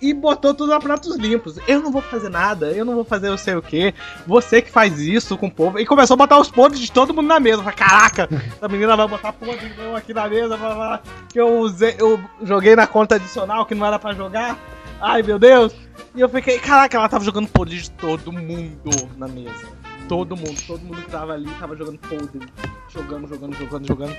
[0.00, 1.58] e botou tudo a pratos limpos.
[1.66, 3.94] Eu não vou fazer nada, eu não vou fazer não sei o que.
[4.26, 5.78] Você que faz isso com o povo.
[5.78, 7.58] E começou a botar os podres de todo mundo na mesa.
[7.58, 10.56] Eu falei, Caraca, essa menina vai botar podre meu aqui na mesa.
[10.56, 14.56] blá, blá, Que eu usei, eu joguei na conta adicional que não era pra jogar.
[15.00, 15.74] Ai meu Deus.
[16.14, 19.66] E eu fiquei, caraca, ela tava jogando podre de todo mundo na mesa.
[20.08, 22.48] Todo mundo, todo mundo que tava ali tava jogando podre.
[22.88, 24.16] Jogando, jogando, jogando, jogando.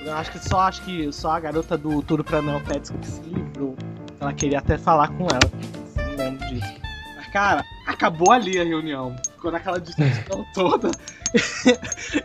[0.00, 3.20] Eu acho que só acho que só a garota do Tudo pra Neopets que se
[3.22, 3.76] livrou.
[4.24, 5.50] Ela queria até falar com ela.
[5.96, 6.74] Não lembro disso.
[7.14, 9.14] Mas, cara, acabou ali a reunião.
[9.34, 10.90] Ficou naquela discussão toda.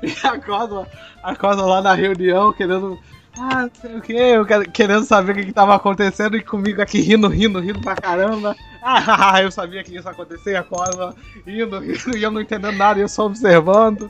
[0.01, 0.87] e a Cosma,
[1.21, 2.97] a Cosma lá na reunião querendo.
[3.37, 6.81] Ah, não sei o que, eu querendo saber o que, que tava acontecendo e comigo
[6.81, 8.55] aqui rindo, rindo, rindo pra caramba.
[8.81, 11.13] Ah, eu sabia que isso acontecer, a Cosma
[11.45, 14.07] rindo, rindo, e eu não entendendo nada, eu só observando.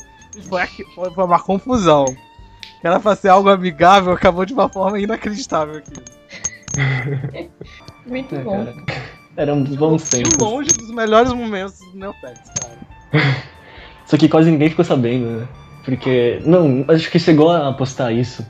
[0.47, 0.63] Foi,
[0.93, 2.05] foi, uma confusão.
[2.83, 5.91] Era pra ser algo amigável, acabou de uma forma inacreditável aqui.
[8.09, 8.65] Muito é, bom.
[8.65, 8.75] cara.
[9.37, 10.37] Era um bons De tempos.
[10.37, 12.77] longe dos melhores momentos do Neopets, cara.
[14.05, 15.47] Só que quase ninguém ficou sabendo, né?
[15.85, 16.41] Porque.
[16.43, 18.45] Não, acho que chegou a postar isso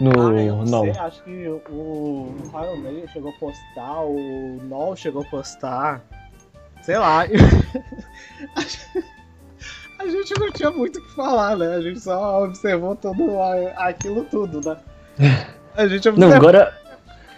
[0.00, 0.10] no.
[0.36, 0.80] Ah, eu não não.
[0.82, 6.02] sei, acho que o Royal Mail chegou a postar, o Nol chegou a postar.
[6.82, 7.24] Sei lá.
[9.98, 11.76] A gente não tinha muito o que falar, né?
[11.76, 13.40] A gente só observou tudo
[13.76, 14.76] aquilo tudo, né?
[15.76, 16.36] A gente Não, observou.
[16.36, 16.83] agora, Cara,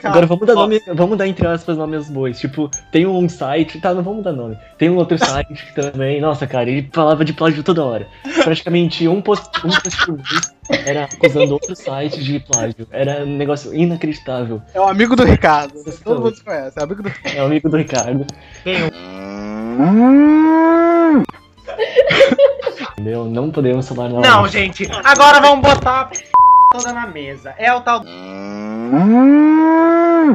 [0.07, 2.38] agora vamos dar nome, vamos dar entre aspas nomes aos bois.
[2.38, 4.57] Tipo, tem um site, tá, não vamos dar nome.
[4.78, 8.07] Tem um outro site que também, nossa, cara, ele falava de plágio toda hora.
[8.42, 10.46] Praticamente um post, um post
[10.86, 12.86] era acusando outro site de plágio.
[12.90, 14.61] Era um negócio inacreditável.
[14.74, 15.74] É o amigo do Ricardo.
[16.02, 16.78] Todo mundo conhece.
[16.78, 18.26] É o amigo do É o amigo do Ricardo.
[22.92, 23.24] Entendeu?
[23.26, 24.28] Não podemos falar nada.
[24.28, 26.18] Não, gente, agora vamos botar a p...
[26.72, 27.54] toda na mesa.
[27.59, 28.02] É o tal.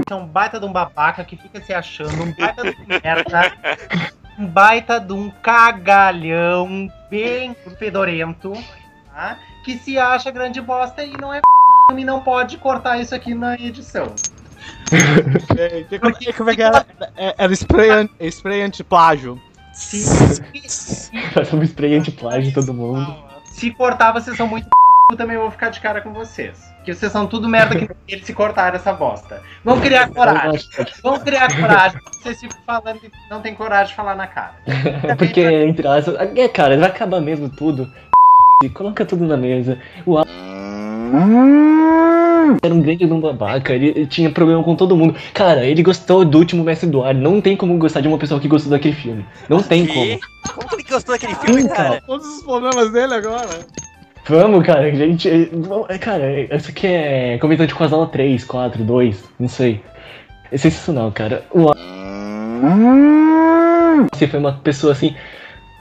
[0.10, 3.52] É um baita de um babaca que fica se achando, um baita de um merda,
[4.38, 8.54] um baita de um cagalhão bem fedorento,
[9.14, 9.38] tá?
[9.64, 11.42] Que se acha grande bosta e não é
[11.96, 14.14] e não pode cortar isso aqui na edição.
[15.58, 16.86] É, que- como, é- como é que era?
[17.18, 19.42] É- Era spray, an- spray anti-plágio.
[21.34, 23.16] Faz um spray anti-plágio todo mundo.
[23.46, 24.68] se cortar, vocês são muito
[25.12, 26.71] eu também vou ficar de cara com vocês.
[26.84, 29.42] Que vocês são tudo merda que eles se cortaram essa bosta.
[29.64, 30.68] Vão criar coragem.
[31.04, 32.00] Vão criar coragem.
[32.22, 34.56] Vocês ficam falando e não tem coragem de falar na cara.
[35.18, 37.90] Porque, entre aspas, é, cara, vai acabar mesmo tudo.
[38.64, 39.80] E coloca tudo na mesa.
[40.06, 40.26] O Al-
[42.64, 45.16] era um grande de um babaca, ele, tinha problema com todo mundo.
[45.34, 47.20] Cara, ele gostou do último Mestre Eduardo.
[47.20, 49.26] Não tem como gostar de uma pessoa que gostou daquele filme.
[49.50, 50.20] Não tem como.
[50.54, 51.90] Como que ele gostou daquele filme, Sim, cara?
[51.90, 52.02] cara.
[52.06, 53.50] Todos os problemas dele agora.
[54.28, 55.30] Vamos, cara, gente.
[55.52, 59.82] vamos- é, Cara, isso aqui é comentante com as aulas 3, 4, 2, não sei.
[60.52, 61.44] É sensacional, cara.
[61.52, 61.72] O
[64.14, 65.16] Você foi uma pessoa assim.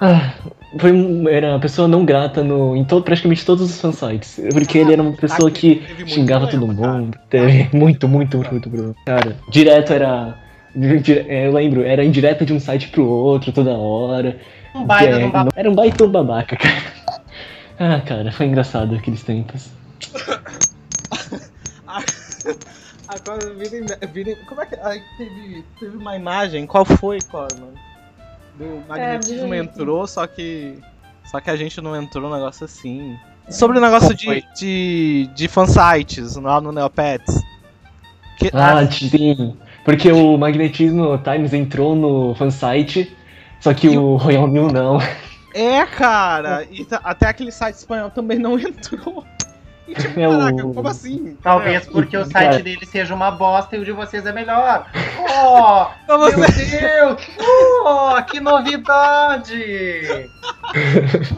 [0.01, 0.32] Ah,
[0.78, 0.91] foi,
[1.30, 4.41] era uma pessoa não grata no, em todo, praticamente todos os fansites.
[4.53, 6.93] Porque ele era uma pessoa que xingava todo cara.
[6.93, 7.18] mundo.
[7.28, 8.95] Teve muito, muito, muito, muito problema.
[9.05, 10.38] Cara, direto era.
[11.28, 14.36] Eu lembro, era indireta de um site pro outro toda hora.
[14.74, 15.61] Um baita É, um babaca.
[15.61, 16.74] Era um baita um babaca, cara.
[17.83, 19.70] Ah, cara, foi engraçado aqueles tempos.
[23.09, 24.37] Agora virem, virem.
[24.47, 24.76] Como é que.
[24.83, 26.66] Aí teve, teve uma imagem.
[26.66, 27.72] Qual foi, Corman?
[28.57, 30.78] Do magnetismo É, entrou, só que.
[31.24, 33.18] Só que a gente não entrou um negócio assim.
[33.49, 37.43] Sobre o negócio de, de, de fansites lá no Neopets.
[38.37, 39.57] Que, Ah, sim.
[39.85, 43.16] Porque o Magnetismo Times entrou no fansite,
[43.59, 44.99] só que o Royal New não.
[45.55, 46.64] É, cara!
[46.70, 49.24] E até aquele site espanhol também não entrou.
[49.91, 51.36] E tipo, É o- caraca, como assim?
[51.43, 52.53] Talvez porque o Cara.
[52.53, 54.86] site dele seja uma bosta e o de vocês é melhor.
[55.18, 57.28] Oh, Então meu você- Deus!
[57.84, 60.30] Oh, que novidade!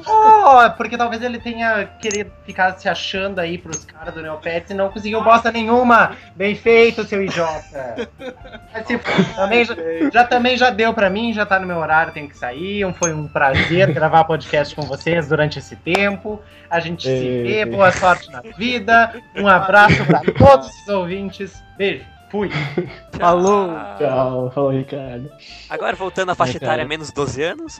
[0.07, 4.74] Oh, porque talvez ele tenha querido ficar se achando aí pros caras do Neopets e
[4.74, 6.12] não conseguiu bosta nenhuma.
[6.36, 8.09] Bem feito, seu idiota.
[8.72, 9.74] Mas se f- também já,
[10.12, 12.84] já também já deu pra mim, já tá no meu horário, tenho que sair.
[12.84, 16.40] Um- Foi um prazer gravar podcast com vocês durante esse tempo.
[16.70, 17.42] A gente se É.
[17.42, 19.12] vê, boa sorte na vida.
[19.36, 21.62] Um abraço pra todos os ouvintes.
[21.76, 22.05] Beijo.
[22.30, 22.49] Fui.
[23.18, 23.68] Falou.
[23.99, 25.30] Tchau, falou Ricardo.
[25.68, 27.78] Agora voltando à faixa É, etária menos 12 anos.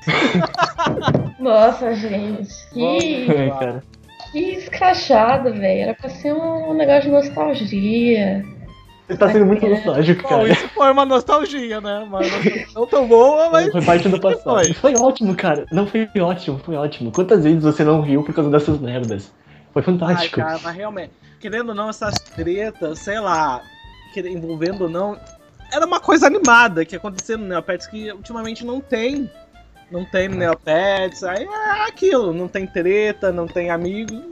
[1.41, 2.51] Nossa, gente.
[2.73, 3.83] Que, É, cara.
[4.31, 5.83] que escrachado, velho.
[5.83, 8.45] Era pra ser um negócio de nostalgia.
[9.09, 10.49] Você tá sendo muito nostálgico, Bom, cara.
[10.49, 12.07] isso foi uma nostalgia, né?
[12.09, 13.71] Nostalgia não tão boa, mas.
[13.73, 14.43] Foi parte do passado.
[14.65, 14.73] Foi.
[14.75, 15.67] Foi ótimo, cara.
[15.73, 17.11] Não foi ótimo, foi ótimo.
[17.11, 19.33] Quantas vezes você não riu por causa dessas merdas?
[19.73, 20.37] Foi Ai, fantástico.
[20.37, 23.63] cara, mas realmente, querendo ou não, essas tretas, sei lá,
[24.17, 25.19] envolvendo ou não,
[25.73, 29.31] era uma coisa animada que acontecia no Neopets que ultimamente não tem.
[29.91, 34.23] Não tem no Neopets, aí é aquilo, não tem treta, não tem amigo,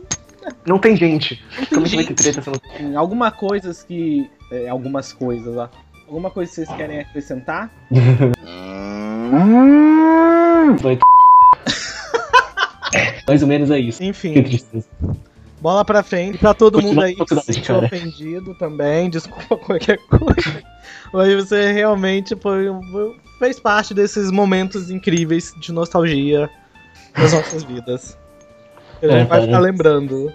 [0.67, 1.43] Não tem gente.
[1.55, 2.15] não tem Como é que gente.
[2.15, 4.31] treta não Tem Alguma coisas que.
[4.51, 5.69] é, algumas coisas, ó.
[6.07, 7.71] Alguma coisa que vocês querem acrescentar?
[13.29, 13.99] Mais ou menos é isso.
[13.99, 14.87] Que Enfim, tristeza.
[15.61, 16.39] Bola pra frente.
[16.39, 17.87] Pra todo Continua mundo aí que se sentiu cara.
[17.87, 20.63] ofendido também, desculpa qualquer coisa.
[21.13, 22.67] Mas você realmente foi,
[23.39, 26.49] fez parte desses momentos incríveis de nostalgia
[27.17, 28.17] das nossas vidas.
[29.03, 30.33] A gente É, vai ficar lembrando.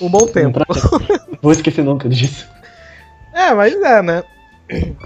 [0.00, 0.60] Um bom tempo.
[1.40, 2.46] Vou esquecer nunca disso.
[3.32, 4.22] É, mas é, né?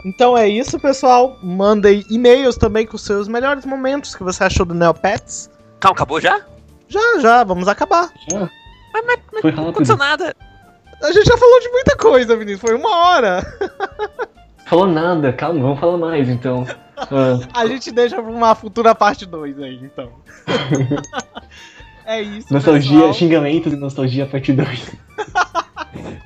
[0.04, 1.38] Então é isso, pessoal.
[1.42, 5.50] Mandem e-mails também com os seus melhores momentos que você achou do Neopets.
[5.80, 6.40] Calma, acabou já?
[6.88, 8.10] Já, já, vamos acabar.
[8.30, 8.48] Já.
[8.92, 10.34] Mas, mas, mas Foi não aconteceu nada.
[11.02, 12.60] A gente já falou de muita coisa, Vinícius.
[12.60, 13.42] Foi uma hora.
[14.66, 16.66] Falou nada, calma, vamos falar mais então.
[16.96, 20.10] Ah, A gente deixa pra uma futura parte 2 aí, então.
[22.04, 22.52] é isso.
[22.52, 23.14] nostalgia, pessoal.
[23.14, 24.90] xingamentos e nostalgia parte 2.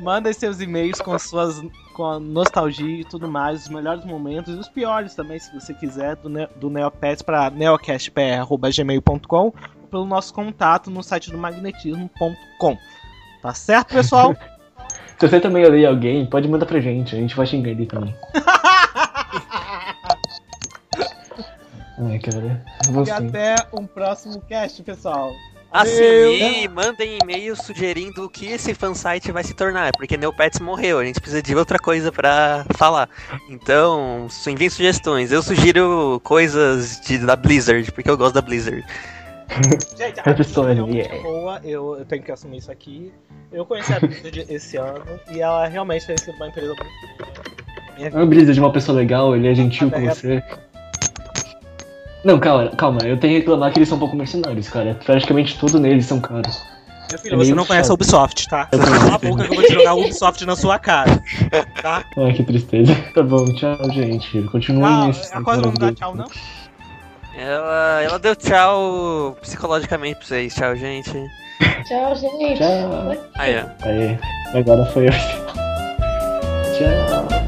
[0.00, 1.60] Mandem seus e-mails com suas
[1.94, 5.72] com a nostalgia e tudo mais, os melhores momentos e os piores também, se você
[5.72, 9.54] quiser, do, Ne- do Neopets para neocastpr.gmail.com
[9.96, 12.76] pelo nosso contato no site do magnetismo.com.
[13.40, 14.36] Tá certo, pessoal?
[15.18, 18.14] Se você também odeia alguém, pode mandar pra gente, a gente vai xingar ele também.
[21.98, 22.62] Ai, cara.
[23.06, 25.32] e até um próximo cast, pessoal.
[25.72, 30.98] Assim, e mandem e-mail sugerindo o que esse fansite vai se tornar, porque Neopets morreu,
[30.98, 33.08] a gente precisa de outra coisa pra falar.
[33.48, 35.32] Então, enviem sugestões.
[35.32, 38.84] Eu sugiro coisas de, da Blizzard, porque eu gosto da Blizzard.
[39.96, 43.12] Gente, a Blizzard história, realmente é boa, eu, eu tenho que assumir isso aqui.
[43.52, 47.56] Eu conheci a Blizzard esse ano e ela realmente tem sido uma empresa muito.
[47.96, 50.08] Minha É uma brisa de uma pessoa legal, ele é gentil com Ah, é.
[50.14, 50.42] você.
[52.24, 54.98] Não, calma, calma, eu tenho que reclamar que eles são um pouco mercenários, cara.
[55.04, 56.60] Praticamente tudo neles são caros.
[57.08, 57.94] Meu filho, É você não conhece a chato.
[57.94, 58.66] Ubisoft, tá?
[58.66, 61.22] Cala a boca que eu vou te jogar a Ubisoft na sua cara.
[61.80, 62.04] Tá?
[62.16, 62.92] Ai, que tristeza.
[63.14, 64.42] Tá bom, tchau, gente.
[64.50, 65.06] Continuem Tchau.
[65.06, 66.26] nesse A Coisa não dá tchau, não?
[67.36, 70.54] Ela, ela deu tchau psicologicamente pra vocês.
[70.54, 71.12] Tchau, gente.
[71.86, 72.56] Tchau, gente.
[72.56, 73.28] Tchau.
[73.34, 73.86] Aí, ó.
[73.86, 74.18] Aí,
[74.54, 75.12] agora foi eu.
[76.72, 77.45] Tchau.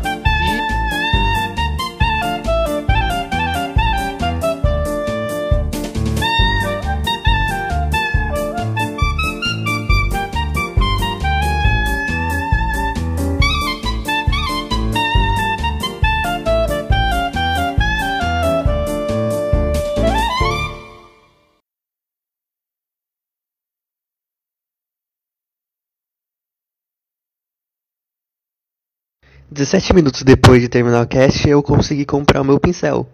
[29.51, 33.09] Dezessete minutos depois de terminar o cast, eu consegui comprar o meu pincel.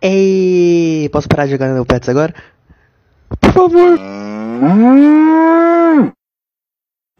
[0.00, 2.34] Ei, posso parar de jogar no Pets agora?
[3.40, 3.98] Por favor.